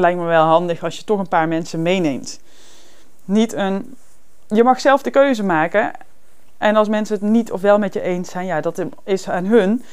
lijkt 0.00 0.18
me 0.18 0.24
wel 0.24 0.44
handig 0.44 0.84
als 0.84 0.96
je 0.96 1.04
toch 1.04 1.18
een 1.18 1.28
paar 1.28 1.48
mensen 1.48 1.82
meeneemt. 1.82 2.40
Niet 3.24 3.52
een, 3.52 3.96
je 4.46 4.64
mag 4.64 4.80
zelf 4.80 5.02
de 5.02 5.10
keuze 5.10 5.44
maken 5.44 5.92
en 6.58 6.76
als 6.76 6.88
mensen 6.88 7.14
het 7.14 7.30
niet 7.30 7.52
of 7.52 7.60
wel 7.60 7.78
met 7.78 7.92
je 7.92 8.00
eens 8.00 8.30
zijn, 8.30 8.46
ja, 8.46 8.60
dat 8.60 8.84
is 9.04 9.28
aan 9.28 9.44
hun. 9.44 9.84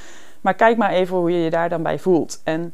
Maar 0.42 0.54
kijk 0.54 0.78
maar 0.78 0.92
even 0.92 1.18
hoe 1.18 1.32
je 1.32 1.38
je 1.38 1.50
daar 1.50 1.70
dan 1.70 1.84
bij 1.84 2.00
voelt. 2.00 2.42
En 2.44 2.74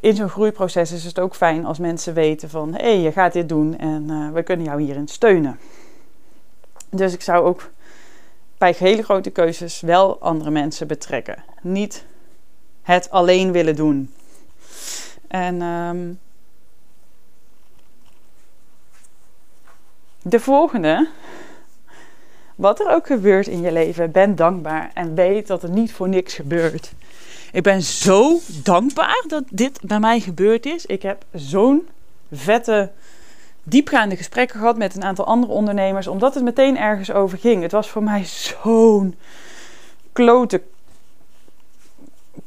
in 0.00 0.14
zo'n 0.14 0.28
groeiproces 0.28 0.92
is 0.92 1.04
het 1.04 1.18
ook 1.18 1.34
fijn 1.34 1.64
als 1.66 1.78
mensen 1.78 2.14
weten 2.14 2.50
van... 2.50 2.74
hé, 2.74 2.82
hey, 2.82 3.00
je 3.00 3.12
gaat 3.12 3.32
dit 3.32 3.48
doen 3.48 3.78
en 3.78 4.06
uh, 4.10 4.30
we 4.32 4.42
kunnen 4.42 4.66
jou 4.66 4.82
hierin 4.82 5.08
steunen. 5.08 5.58
Dus 6.90 7.12
ik 7.12 7.22
zou 7.22 7.44
ook 7.44 7.70
bij 8.58 8.74
hele 8.78 9.02
grote 9.02 9.30
keuzes 9.30 9.80
wel 9.80 10.20
andere 10.20 10.50
mensen 10.50 10.86
betrekken. 10.86 11.44
Niet 11.60 12.04
het 12.82 13.10
alleen 13.10 13.52
willen 13.52 13.76
doen. 13.76 14.14
En 15.32 15.62
um, 15.62 16.18
de 20.22 20.40
volgende 20.40 21.08
wat 22.54 22.80
er 22.80 22.90
ook 22.90 23.06
gebeurt 23.06 23.46
in 23.46 23.60
je 23.60 23.72
leven, 23.72 24.10
ben 24.10 24.36
dankbaar 24.36 24.90
en 24.94 25.14
weet 25.14 25.46
dat 25.46 25.62
er 25.62 25.70
niet 25.70 25.92
voor 25.92 26.08
niks 26.08 26.34
gebeurt. 26.34 26.92
Ik 27.52 27.62
ben 27.62 27.82
zo 27.82 28.38
dankbaar 28.62 29.24
dat 29.28 29.44
dit 29.50 29.80
bij 29.82 30.00
mij 30.00 30.20
gebeurd 30.20 30.66
is. 30.66 30.86
Ik 30.86 31.02
heb 31.02 31.24
zo'n 31.34 31.88
vette, 32.32 32.90
diepgaande 33.62 34.16
gesprekken 34.16 34.58
gehad 34.58 34.76
met 34.76 34.96
een 34.96 35.04
aantal 35.04 35.26
andere 35.26 35.52
ondernemers, 35.52 36.06
omdat 36.06 36.34
het 36.34 36.44
meteen 36.44 36.78
ergens 36.78 37.12
over 37.12 37.38
ging. 37.38 37.62
Het 37.62 37.72
was 37.72 37.88
voor 37.88 38.02
mij 38.02 38.24
zo'n 38.24 39.16
klote 40.12 40.62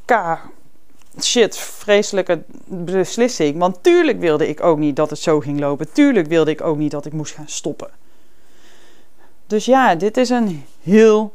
k 0.04 0.38
shit, 1.24 1.58
vreselijke 1.58 2.42
beslissing. 2.64 3.58
Want 3.58 3.82
tuurlijk 3.82 4.20
wilde 4.20 4.48
ik 4.48 4.62
ook 4.62 4.78
niet 4.78 4.96
dat 4.96 5.10
het 5.10 5.18
zo 5.18 5.40
ging 5.40 5.60
lopen. 5.60 5.92
Tuurlijk 5.92 6.26
wilde 6.26 6.50
ik 6.50 6.60
ook 6.60 6.76
niet 6.76 6.90
dat 6.90 7.06
ik 7.06 7.12
moest 7.12 7.34
gaan 7.34 7.48
stoppen. 7.48 7.90
Dus 9.46 9.64
ja, 9.64 9.94
dit 9.94 10.16
is 10.16 10.28
een 10.28 10.64
heel 10.82 11.32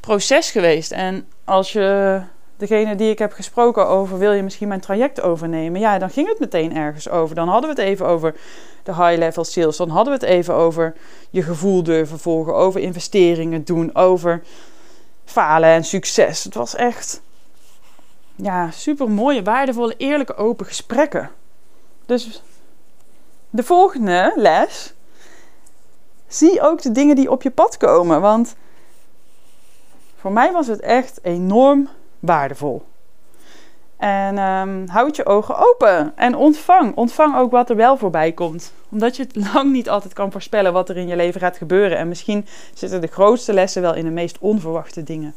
proces 0.00 0.50
geweest. 0.50 0.92
En 0.92 1.26
als 1.44 1.72
je 1.72 2.20
degene 2.56 2.94
die 2.94 3.10
ik 3.10 3.18
heb 3.18 3.32
gesproken 3.32 3.86
over, 3.86 4.18
wil 4.18 4.32
je 4.32 4.42
misschien 4.42 4.68
mijn 4.68 4.80
traject 4.80 5.20
overnemen? 5.20 5.80
Ja, 5.80 5.98
dan 5.98 6.10
ging 6.10 6.28
het 6.28 6.38
meteen 6.38 6.76
ergens 6.76 7.08
over. 7.08 7.34
Dan 7.34 7.48
hadden 7.48 7.74
we 7.74 7.80
het 7.80 7.90
even 7.90 8.06
over 8.06 8.34
de 8.82 8.94
high-level 8.94 9.44
sales. 9.44 9.76
Dan 9.76 9.88
hadden 9.88 10.18
we 10.18 10.26
het 10.26 10.34
even 10.34 10.54
over 10.54 10.94
je 11.30 11.42
gevoel 11.42 11.82
durven 11.82 12.18
volgen, 12.18 12.54
over 12.54 12.80
investeringen 12.80 13.64
doen, 13.64 13.94
over 13.94 14.42
falen 15.24 15.70
en 15.70 15.84
succes. 15.84 16.44
Het 16.44 16.54
was 16.54 16.74
echt, 16.74 17.20
ja, 18.36 18.70
super 18.70 19.10
mooie, 19.10 19.42
waardevolle, 19.42 19.94
eerlijke, 19.96 20.34
open 20.34 20.66
gesprekken. 20.66 21.30
Dus 22.06 22.42
de 23.50 23.62
volgende 23.62 24.32
les 24.36 24.94
zie 26.26 26.60
ook 26.60 26.82
de 26.82 26.92
dingen 26.92 27.16
die 27.16 27.30
op 27.30 27.42
je 27.42 27.50
pad 27.50 27.76
komen. 27.76 28.20
Want 28.20 28.56
voor 30.16 30.32
mij 30.32 30.52
was 30.52 30.66
het 30.66 30.80
echt 30.80 31.18
enorm 31.22 31.88
waardevol. 32.20 32.82
En 33.96 34.38
um, 34.38 34.88
houd 34.88 35.16
je 35.16 35.26
ogen 35.26 35.56
open 35.58 36.12
en 36.16 36.36
ontvang. 36.36 36.96
Ontvang 36.96 37.36
ook 37.36 37.50
wat 37.50 37.70
er 37.70 37.76
wel 37.76 37.96
voorbij 37.96 38.32
komt. 38.32 38.72
Omdat 38.90 39.16
je 39.16 39.22
het 39.22 39.36
lang 39.54 39.72
niet 39.72 39.88
altijd 39.88 40.12
kan 40.12 40.32
voorspellen 40.32 40.72
wat 40.72 40.88
er 40.88 40.96
in 40.96 41.06
je 41.06 41.16
leven 41.16 41.40
gaat 41.40 41.56
gebeuren. 41.56 41.98
En 41.98 42.08
misschien 42.08 42.46
zitten 42.74 43.00
de 43.00 43.06
grootste 43.06 43.52
lessen 43.52 43.82
wel 43.82 43.94
in 43.94 44.04
de 44.04 44.10
meest 44.10 44.38
onverwachte 44.38 45.02
dingen. 45.02 45.34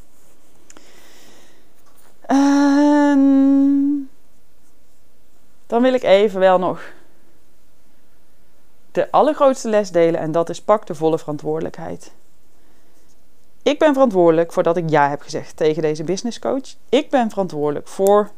En 2.27 4.09
dan 5.67 5.81
wil 5.81 5.93
ik 5.93 6.03
even 6.03 6.39
wel 6.39 6.59
nog 6.59 6.81
de 8.91 9.11
allergrootste 9.11 9.69
les 9.69 9.91
delen 9.91 10.19
en 10.19 10.31
dat 10.31 10.49
is 10.49 10.61
pak 10.61 10.88
de 10.88 10.95
volle 10.95 11.19
verantwoordelijkheid. 11.19 12.13
Ik 13.63 13.79
ben 13.79 13.93
verantwoordelijk 13.93 14.53
voor 14.53 14.63
dat 14.63 14.77
ik 14.77 14.89
ja 14.89 15.09
heb 15.09 15.21
gezegd 15.21 15.57
tegen 15.57 15.81
deze 15.81 16.03
business 16.03 16.39
coach. 16.39 16.75
Ik 16.89 17.09
ben 17.09 17.29
verantwoordelijk 17.29 17.88
voor 17.88 18.29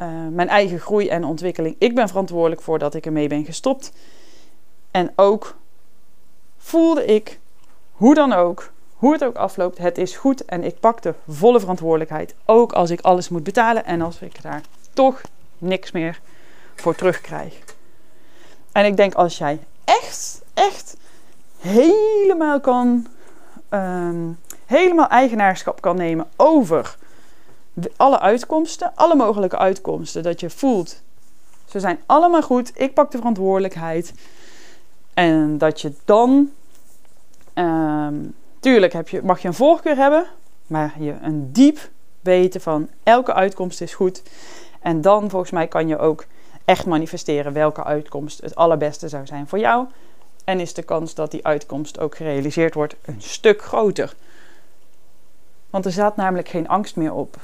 uh, 0.00 0.08
mijn 0.30 0.48
eigen 0.48 0.80
groei 0.80 1.08
en 1.08 1.24
ontwikkeling. 1.24 1.76
Ik 1.78 1.94
ben 1.94 2.08
verantwoordelijk 2.08 2.60
voor 2.60 2.78
dat 2.78 2.94
ik 2.94 3.06
ermee 3.06 3.28
ben 3.28 3.44
gestopt. 3.44 3.92
En 4.90 5.12
ook 5.16 5.56
voelde 6.58 7.04
ik, 7.04 7.38
hoe 7.92 8.14
dan 8.14 8.32
ook, 8.32 8.72
hoe 8.96 9.12
het 9.12 9.24
ook 9.24 9.36
afloopt, 9.36 9.78
het 9.78 9.98
is 9.98 10.16
goed 10.16 10.44
en 10.44 10.64
ik 10.64 10.80
pak 10.80 11.02
de 11.02 11.14
volle 11.28 11.60
verantwoordelijkheid. 11.60 12.34
Ook 12.44 12.72
als 12.72 12.90
ik 12.90 13.00
alles 13.00 13.28
moet 13.28 13.44
betalen 13.44 13.84
en 13.84 14.00
als 14.02 14.20
ik 14.20 14.42
daar 14.42 14.60
toch 14.92 15.20
niks 15.58 15.92
meer 15.92 16.20
voor 16.74 16.94
terugkrijg. 16.94 17.58
En 18.72 18.84
ik 18.84 18.96
denk 18.96 19.14
als 19.14 19.38
jij 19.38 19.58
echt, 19.84 20.42
echt 20.54 20.96
helemaal 21.58 22.60
kan 22.60 23.06
um, 23.70 24.38
helemaal 24.66 25.08
eigenaarschap 25.08 25.80
kan 25.80 25.96
nemen 25.96 26.26
over 26.36 26.96
alle 27.96 28.20
uitkomsten, 28.20 28.92
alle 28.94 29.14
mogelijke 29.14 29.58
uitkomsten. 29.58 30.22
Dat 30.22 30.40
je 30.40 30.50
voelt, 30.50 31.00
ze 31.68 31.80
zijn 31.80 31.98
allemaal 32.06 32.42
goed, 32.42 32.72
ik 32.74 32.94
pak 32.94 33.10
de 33.10 33.16
verantwoordelijkheid. 33.18 34.12
En 35.14 35.58
dat 35.58 35.80
je 35.80 35.92
dan, 36.04 36.50
um, 37.54 38.34
tuurlijk 38.66 38.92
heb 38.92 39.08
je, 39.08 39.22
mag 39.22 39.42
je 39.42 39.48
een 39.48 39.54
voorkeur 39.54 39.96
hebben, 39.96 40.26
maar 40.66 40.94
je 40.98 41.16
een 41.22 41.52
diep 41.52 41.78
weten 42.20 42.60
van 42.60 42.88
elke 43.02 43.34
uitkomst 43.34 43.80
is 43.80 43.94
goed. 43.94 44.22
En 44.80 45.00
dan 45.00 45.30
volgens 45.30 45.50
mij 45.50 45.66
kan 45.66 45.88
je 45.88 45.98
ook 45.98 46.24
echt 46.64 46.86
manifesteren 46.86 47.52
welke 47.52 47.84
uitkomst 47.84 48.40
het 48.40 48.54
allerbeste 48.54 49.08
zou 49.08 49.26
zijn 49.26 49.48
voor 49.48 49.58
jou. 49.58 49.86
En 50.44 50.60
is 50.60 50.74
de 50.74 50.82
kans 50.82 51.14
dat 51.14 51.30
die 51.30 51.46
uitkomst 51.46 51.98
ook 51.98 52.16
gerealiseerd 52.16 52.74
wordt 52.74 52.96
een 53.04 53.22
stuk 53.22 53.62
groter. 53.62 54.14
Want 55.70 55.84
er 55.84 55.92
zat 55.92 56.16
namelijk 56.16 56.48
geen 56.48 56.68
angst 56.68 56.96
meer 56.96 57.12
op. 57.12 57.36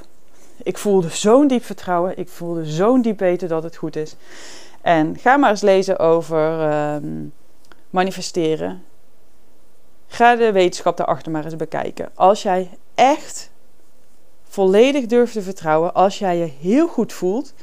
Ik 0.62 0.78
voelde 0.78 1.08
zo'n 1.08 1.48
diep 1.48 1.64
vertrouwen. 1.64 2.18
Ik 2.18 2.28
voelde 2.28 2.64
zo'n 2.64 3.02
diep 3.02 3.18
weten 3.18 3.48
dat 3.48 3.62
het 3.62 3.76
goed 3.76 3.96
is. 3.96 4.16
En 4.80 5.18
ga 5.18 5.36
maar 5.36 5.50
eens 5.50 5.60
lezen 5.60 5.98
over 5.98 6.60
ehm, 6.70 7.24
manifesteren. 7.90 8.82
Ga 10.12 10.36
de 10.36 10.52
wetenschap 10.52 10.96
daarachter 10.96 11.32
maar 11.32 11.44
eens 11.44 11.56
bekijken. 11.56 12.10
Als 12.14 12.42
jij 12.42 12.70
echt 12.94 13.50
volledig 14.42 15.06
durft 15.06 15.32
te 15.32 15.42
vertrouwen, 15.42 15.94
als 15.94 16.18
jij 16.18 16.36
je 16.36 16.50
heel 16.60 16.88
goed 16.88 17.12
voelt, 17.12 17.54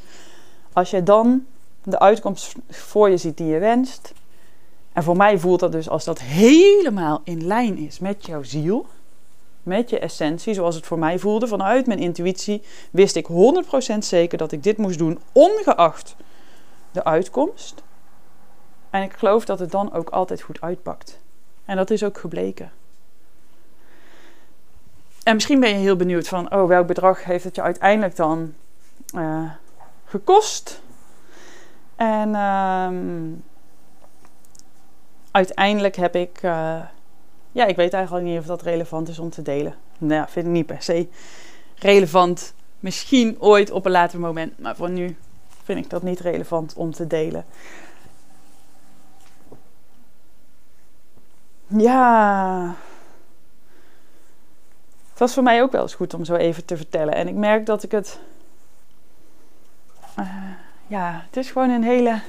als 0.74 0.90
jij 0.90 1.04
dan 1.04 1.46
de 1.84 2.00
uitkomst 2.00 2.56
voor 2.70 3.10
je 3.10 3.18
ziet 3.18 3.38
die 3.38 3.48
je 3.48 3.60
wenst. 3.60 4.14
En 4.94 5.04
voor 5.04 5.18
mij 5.18 5.40
voelt 5.40 5.60
dat 5.60 5.72
dus 5.72 5.90
als 5.90 6.04
dat 6.04 6.20
helemaal 6.20 7.22
in 7.24 7.48
lijn 7.48 7.78
is 7.78 8.00
met 8.00 8.26
jouw 8.26 8.44
ziel, 8.44 8.86
met 9.64 9.90
je 9.90 10.00
essentie, 10.00 10.54
zoals 10.54 10.76
het 10.76 10.86
voor 10.86 11.00
mij 11.00 11.20
voelde. 11.20 11.48
Vanuit 11.48 11.88
mijn 11.88 12.00
intuïtie 12.00 12.62
wist 12.92 13.16
ik 13.16 13.28
100% 13.96 13.98
zeker 13.98 14.38
dat 14.38 14.52
ik 14.52 14.64
dit 14.64 14.78
moest 14.78 14.98
doen, 14.98 15.20
ongeacht 15.32 16.16
de 16.92 17.04
uitkomst. 17.04 17.84
En 18.90 19.04
ik 19.04 19.14
geloof 19.14 19.46
dat 19.46 19.60
het 19.60 19.72
dan 19.72 19.94
ook 19.94 20.10
altijd 20.10 20.42
goed 20.42 20.62
uitpakt. 20.62 21.20
En 21.70 21.76
dat 21.76 21.90
is 21.90 22.04
ook 22.04 22.18
gebleken. 22.18 22.72
En 25.24 25.34
misschien 25.34 25.60
ben 25.60 25.70
je 25.70 25.76
heel 25.76 25.96
benieuwd 25.96 26.28
van, 26.28 26.54
oh, 26.54 26.68
welk 26.68 26.88
bedrag 26.88 27.24
heeft 27.24 27.44
het 27.44 27.56
je 27.56 27.62
uiteindelijk 27.62 28.16
dan 28.16 28.54
uh, 29.16 29.52
gekost? 30.06 30.82
En 31.96 32.36
um, 32.36 33.44
uiteindelijk 35.32 35.96
heb 35.96 36.16
ik, 36.16 36.44
uh, 36.44 36.82
ja, 37.52 37.66
ik 37.66 37.76
weet 37.76 37.94
eigenlijk 37.94 38.26
niet 38.26 38.40
of 38.40 38.46
dat 38.46 38.62
relevant 38.62 39.08
is 39.08 39.20
om 39.20 39.30
te 39.30 39.42
delen. 39.42 39.76
Nou, 39.98 40.26
vind 40.30 40.46
ik 40.46 40.52
niet 40.52 40.66
per 40.66 40.82
se 40.82 41.08
relevant. 41.76 42.54
Misschien 42.80 43.36
ooit 43.40 43.72
op 43.72 43.86
een 43.86 43.92
later 43.92 44.20
moment, 44.20 44.60
maar 44.60 44.76
voor 44.76 44.90
nu 44.90 45.18
vind 45.64 45.80
ik 45.80 45.90
dat 45.90 46.04
niet 46.04 46.20
relevant 46.20 46.74
om 46.74 46.92
te 46.92 47.08
delen. 47.08 47.46
Ja. 51.78 52.76
Het 55.10 55.20
was 55.20 55.34
voor 55.34 55.44
mij 55.44 55.62
ook 55.62 55.72
wel 55.72 55.82
eens 55.82 55.96
goed 55.96 56.14
om 56.14 56.26
zo 56.26 56.36
even 56.36 56.66
te 56.66 56.78
vertellen. 56.78 57.14
En 57.14 57.28
ik 57.28 57.36
merk 57.36 57.66
dat 57.66 57.84
ik 57.84 57.92
het. 57.92 58.20
Uh, 60.20 60.26
ja, 60.88 61.24
het 61.26 61.38
is 61.38 61.52
gewoon 61.52 61.70
een 61.70 61.84
hele 61.84 62.22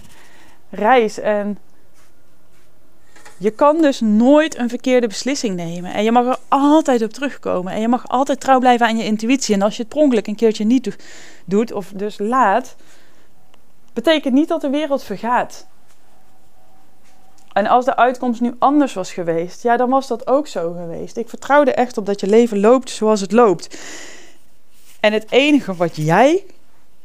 reis. 0.71 1.19
En 1.19 1.59
je 3.37 3.51
kan 3.51 3.83
dus 3.83 4.01
nooit 4.01 4.59
een 4.59 4.69
verkeerde 4.69 5.07
beslissing 5.07 5.57
nemen. 5.57 5.93
En 5.93 6.05
je 6.05 6.13
mag 6.13 6.27
er 6.27 6.39
altijd 6.49 7.03
op 7.03 7.13
terugkomen. 7.13 7.73
En 7.73 7.81
je 7.81 7.89
mag 7.89 8.09
altijd 8.09 8.41
trouw 8.41 8.59
blijven 8.59 8.87
aan 8.87 8.97
je 8.97 9.05
intuïtie. 9.05 9.55
En 9.55 9.63
als 9.63 9.77
je 9.77 9.83
het 9.83 9.91
pronkelijk 9.91 10.27
een 10.27 10.37
keertje 10.37 10.65
niet 10.65 10.97
doet, 11.45 11.73
of 11.73 11.93
dus 11.95 12.19
laat, 12.19 12.77
betekent 13.93 14.35
niet 14.35 14.49
dat 14.49 14.61
de 14.61 14.71
wereld 14.71 15.03
vergaat. 15.03 15.67
En 17.53 17.67
als 17.67 17.85
de 17.85 17.97
uitkomst 17.97 18.41
nu 18.41 18.55
anders 18.59 18.95
was 18.95 19.13
geweest, 19.13 19.63
ja, 19.63 19.77
dan 19.77 19.91
was 19.91 20.07
dat 20.07 20.27
ook 20.27 20.47
zo 20.47 20.73
geweest. 20.73 21.17
Ik 21.17 21.29
vertrouwde 21.29 21.73
echt 21.73 21.99
op 21.99 22.07
dat 22.07 22.21
je 22.21 22.27
leven 22.27 22.61
loopt 22.61 22.91
zoals 22.91 23.21
het 23.21 23.33
loopt. 23.33 23.79
En 25.01 25.13
het 25.13 25.31
enige 25.31 25.75
wat 25.75 25.97
jij 25.97 26.45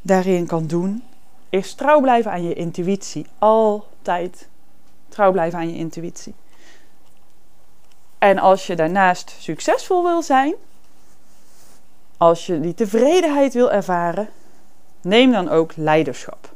daarin 0.01 0.45
kan 0.45 0.67
doen, 0.67 1.03
is 1.49 1.73
trouw 1.73 2.01
blijven 2.01 2.31
aan 2.31 2.47
je 2.47 2.53
intuïtie. 2.53 3.25
Altijd 3.39 4.47
trouw 5.10 5.31
blijven 5.31 5.60
aan 5.60 5.69
je 5.69 5.77
intuïtie. 5.77 6.34
En 8.17 8.38
als 8.39 8.67
je 8.67 8.75
daarnaast 8.75 9.36
succesvol 9.39 10.03
wil 10.03 10.21
zijn, 10.21 10.53
als 12.17 12.45
je 12.45 12.60
die 12.60 12.73
tevredenheid 12.73 13.53
wil 13.53 13.71
ervaren, 13.71 14.29
neem 15.01 15.31
dan 15.31 15.49
ook 15.49 15.75
leiderschap. 15.75 16.51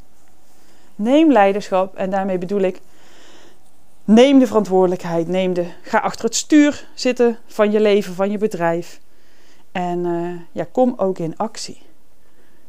Neem 0.95 1.31
leiderschap 1.31 1.95
en 1.95 2.09
daarmee 2.09 2.37
bedoel 2.37 2.61
ik 2.61 2.79
Neem 4.09 4.39
de 4.39 4.47
verantwoordelijkheid. 4.47 5.27
Neem 5.27 5.53
de, 5.53 5.65
ga 5.81 5.99
achter 5.99 6.25
het 6.25 6.35
stuur 6.35 6.87
zitten 6.93 7.37
van 7.45 7.71
je 7.71 7.79
leven, 7.79 8.13
van 8.13 8.31
je 8.31 8.37
bedrijf. 8.37 8.99
En 9.71 10.05
uh, 10.05 10.39
ja, 10.51 10.65
kom 10.71 10.93
ook 10.97 11.17
in 11.17 11.37
actie. 11.37 11.81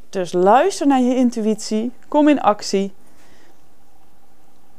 Dus 0.09 0.33
luister 0.33 0.87
naar 0.87 1.01
je 1.01 1.15
intuïtie. 1.15 1.93
Kom 2.09 2.29
in 2.29 2.41
actie. 2.41 2.93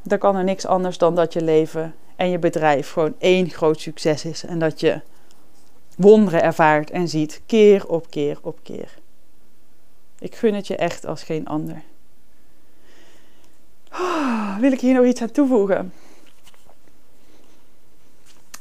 Dan 0.02 0.18
kan 0.18 0.36
er 0.36 0.44
niks 0.44 0.66
anders 0.66 0.98
dan 0.98 1.14
dat 1.14 1.32
je 1.32 1.42
leven 1.42 1.94
en 2.16 2.30
je 2.30 2.38
bedrijf 2.38 2.90
gewoon 2.90 3.14
één 3.18 3.50
groot 3.50 3.80
succes 3.80 4.24
is. 4.24 4.44
En 4.44 4.58
dat 4.58 4.80
je 4.80 5.00
wonderen 5.96 6.42
ervaart 6.42 6.90
en 6.90 7.08
ziet, 7.08 7.40
keer 7.46 7.88
op 7.88 8.10
keer 8.10 8.38
op 8.42 8.58
keer. 8.62 8.98
Ik 10.18 10.34
gun 10.34 10.54
het 10.54 10.66
je 10.66 10.76
echt 10.76 11.06
als 11.06 11.22
geen 11.22 11.46
ander. 11.46 11.82
Oh, 13.92 14.58
wil 14.58 14.72
ik 14.72 14.80
hier 14.80 14.94
nog 14.94 15.04
iets 15.04 15.22
aan 15.22 15.30
toevoegen? 15.30 15.92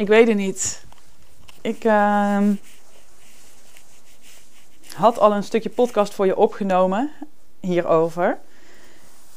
Ik 0.02 0.08
weet 0.08 0.28
het 0.28 0.38
niet. 0.38 0.84
Ik 1.62 1.84
uh, 1.84 2.48
had 4.96 5.20
al 5.20 5.34
een 5.34 5.44
stukje 5.44 5.70
podcast 5.70 6.14
voor 6.14 6.26
je 6.26 6.38
opgenomen 6.38 7.12
hierover. 7.60 8.40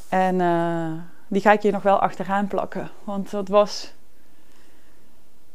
En 0.09 0.41
uh, 0.41 0.93
die 1.29 1.41
ga 1.41 1.53
ik 1.53 1.63
hier 1.63 1.73
nog 1.73 1.83
wel 1.83 1.99
achteraan 1.99 2.47
plakken. 2.47 2.91
Want 3.03 3.31
dat 3.31 3.49
was. 3.49 3.93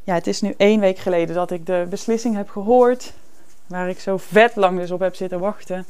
Ja, 0.03 0.13
het 0.13 0.27
is 0.27 0.41
nu 0.41 0.53
één 0.57 0.79
week 0.79 0.97
geleden 0.97 1.35
dat 1.35 1.51
ik 1.51 1.65
de 1.65 1.87
beslissing 1.89 2.35
heb 2.35 2.49
gehoord. 2.49 3.13
Waar 3.67 3.89
ik 3.89 3.99
zo 3.99 4.17
vet 4.17 4.55
lang 4.55 4.79
dus 4.79 4.91
op 4.91 4.99
heb 4.99 5.15
zitten 5.15 5.39
wachten. 5.39 5.85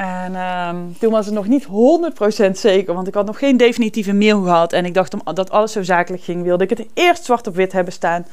En 0.00 0.36
um, 0.36 0.96
toen 0.98 1.10
was 1.10 1.26
het 1.26 1.34
nog 1.34 1.46
niet 1.46 1.66
100% 1.66 2.50
zeker, 2.52 2.94
want 2.94 3.08
ik 3.08 3.14
had 3.14 3.26
nog 3.26 3.38
geen 3.38 3.56
definitieve 3.56 4.12
mail 4.12 4.42
gehad. 4.42 4.72
En 4.72 4.84
ik 4.84 4.94
dacht, 4.94 5.24
omdat 5.24 5.50
alles 5.50 5.72
zo 5.72 5.82
zakelijk 5.82 6.22
ging, 6.22 6.42
wilde 6.42 6.64
ik 6.64 6.70
het 6.70 6.86
eerst 6.94 7.24
zwart 7.24 7.46
op 7.46 7.54
wit 7.54 7.72
hebben 7.72 7.92
staan. 7.92 8.26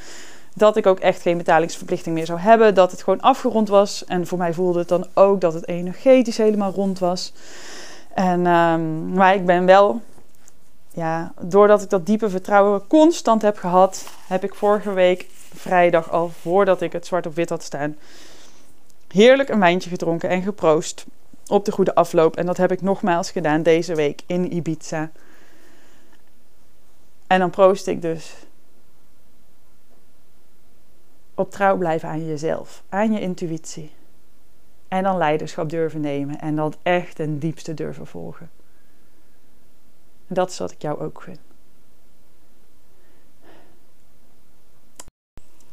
Dat 0.53 0.77
ik 0.77 0.85
ook 0.85 0.99
echt 0.99 1.21
geen 1.21 1.37
betalingsverplichting 1.37 2.15
meer 2.15 2.25
zou 2.25 2.39
hebben. 2.39 2.75
Dat 2.75 2.91
het 2.91 3.03
gewoon 3.03 3.21
afgerond 3.21 3.69
was. 3.69 4.05
En 4.05 4.27
voor 4.27 4.37
mij 4.37 4.53
voelde 4.53 4.79
het 4.79 4.87
dan 4.87 5.07
ook 5.13 5.41
dat 5.41 5.53
het 5.53 5.67
energetisch 5.67 6.37
helemaal 6.37 6.71
rond 6.71 6.99
was. 6.99 7.33
En, 8.13 8.45
um, 8.45 9.13
maar 9.13 9.35
ik 9.35 9.45
ben 9.45 9.65
wel, 9.65 10.01
ja, 10.93 11.33
doordat 11.41 11.81
ik 11.81 11.89
dat 11.89 12.05
diepe 12.05 12.29
vertrouwen 12.29 12.87
constant 12.87 13.41
heb 13.41 13.57
gehad, 13.57 14.05
heb 14.27 14.43
ik 14.43 14.55
vorige 14.55 14.93
week 14.93 15.25
vrijdag 15.55 16.11
al 16.11 16.31
voordat 16.41 16.81
ik 16.81 16.91
het 16.91 17.05
zwart 17.05 17.25
op 17.25 17.35
wit 17.35 17.49
had 17.49 17.63
staan, 17.63 17.95
heerlijk 19.07 19.49
een 19.49 19.59
wijntje 19.59 19.89
gedronken 19.89 20.29
en 20.29 20.41
geproost 20.41 21.05
op 21.49 21.65
de 21.65 21.71
goede 21.71 21.95
afloop. 21.95 22.35
En 22.35 22.45
dat 22.45 22.57
heb 22.57 22.71
ik 22.71 22.81
nogmaals 22.81 23.31
gedaan 23.31 23.63
deze 23.63 23.95
week 23.95 24.21
in 24.25 24.53
Ibiza. 24.53 25.11
En 27.27 27.39
dan 27.39 27.49
proost 27.49 27.87
ik 27.87 28.01
dus 28.01 28.33
op 31.35 31.51
trouw 31.51 31.77
blijven 31.77 32.09
aan 32.09 32.25
jezelf, 32.25 32.83
aan 32.89 33.11
je 33.11 33.19
intuïtie. 33.19 33.91
En 34.87 35.03
dan 35.03 35.17
leiderschap 35.17 35.69
durven 35.69 36.01
nemen 36.01 36.39
en 36.39 36.55
dat 36.55 36.77
echt 36.83 37.15
ten 37.15 37.39
diepste 37.39 37.73
durven 37.73 38.07
volgen. 38.07 38.49
dat 40.27 40.49
is 40.49 40.57
wat 40.57 40.71
ik 40.71 40.81
jou 40.81 40.99
ook 40.99 41.21
gun. 41.21 41.46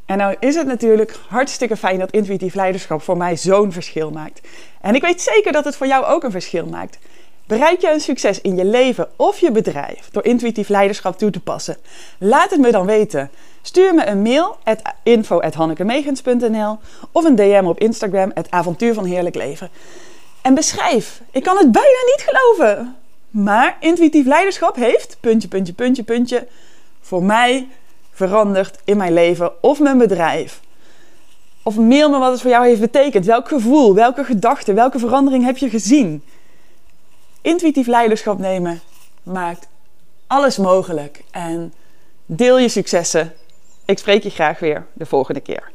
En 0.07 0.19
nou 0.19 0.37
is 0.41 0.55
het 0.55 0.67
natuurlijk 0.67 1.17
hartstikke 1.29 1.77
fijn 1.77 1.99
dat 1.99 2.11
intuïtief 2.11 2.55
leiderschap 2.55 3.03
voor 3.03 3.17
mij 3.17 3.37
zo'n 3.37 3.73
verschil 3.73 4.11
maakt. 4.11 4.41
En 4.81 4.95
ik 4.95 5.03
weet 5.03 5.21
zeker 5.21 5.53
dat 5.53 5.65
het 5.65 5.77
voor 5.77 5.87
jou 5.87 6.05
ook 6.05 6.25
een 6.25 6.31
verschil 6.31 6.67
maakt. 6.67 6.99
Bereik 7.47 7.81
je 7.81 7.91
een 7.91 8.01
succes 8.01 8.41
in 8.41 8.57
je 8.57 8.65
leven 8.65 9.09
of 9.17 9.39
je 9.39 9.51
bedrijf 9.51 10.09
door 10.11 10.25
intuïtief 10.25 10.69
leiderschap 10.69 11.19
toe 11.19 11.31
te 11.31 11.41
passen? 11.41 11.77
Laat 12.19 12.51
het 12.51 12.61
me 12.61 12.71
dan 12.71 12.87
weten. 12.87 13.31
Stuur 13.63 13.95
me 13.95 14.07
een 14.07 14.23
mail 14.23 14.57
at 14.63 14.83
info.hannekemegens.nl 15.03 16.79
of 17.13 17.25
een 17.25 17.37
DM 17.37 17.65
op 17.65 17.81
Instagram 17.81 18.31
het 18.35 18.51
avontuur 18.51 18.95
van 18.95 19.05
heerlijk 19.05 19.35
leven. 19.35 19.71
En 20.43 20.55
beschrijf. 20.55 21.21
Ik 21.31 21.43
kan 21.43 21.57
het 21.57 21.73
bijna 21.73 21.99
niet 22.07 22.27
geloven. 22.27 22.97
Maar 23.31 23.77
intuïtief 23.81 24.27
leiderschap 24.27 24.77
heeft, 24.77 25.17
puntje, 25.21 25.49
puntje, 25.49 25.73
puntje, 25.73 26.03
puntje, 26.03 26.47
voor 27.01 27.23
mij 27.23 27.69
veranderd 28.15 28.79
in 28.85 28.97
mijn 28.97 29.13
leven 29.13 29.63
of 29.63 29.81
mijn 29.81 29.99
bedrijf. 29.99 30.61
Of 31.63 31.77
mail 31.77 32.11
me 32.11 32.19
wat 32.19 32.33
het 32.33 32.41
voor 32.41 32.51
jou 32.51 32.67
heeft 32.67 32.81
betekend. 32.81 33.25
Welk 33.25 33.49
gevoel, 33.49 33.95
welke 33.95 34.25
gedachte, 34.25 34.73
welke 34.73 34.99
verandering 34.99 35.45
heb 35.45 35.57
je 35.57 35.69
gezien? 35.69 36.23
Intuïtief 37.41 37.87
leiderschap 37.87 38.39
nemen 38.39 38.81
maakt 39.23 39.69
alles 40.27 40.57
mogelijk. 40.57 41.25
En 41.31 41.73
deel 42.27 42.59
je 42.59 42.69
successen. 42.69 43.33
Ik 43.85 43.99
spreek 43.99 44.23
je 44.23 44.31
graag 44.31 44.59
weer 44.59 44.87
de 44.93 45.07
volgende 45.07 45.41
keer. 45.41 45.74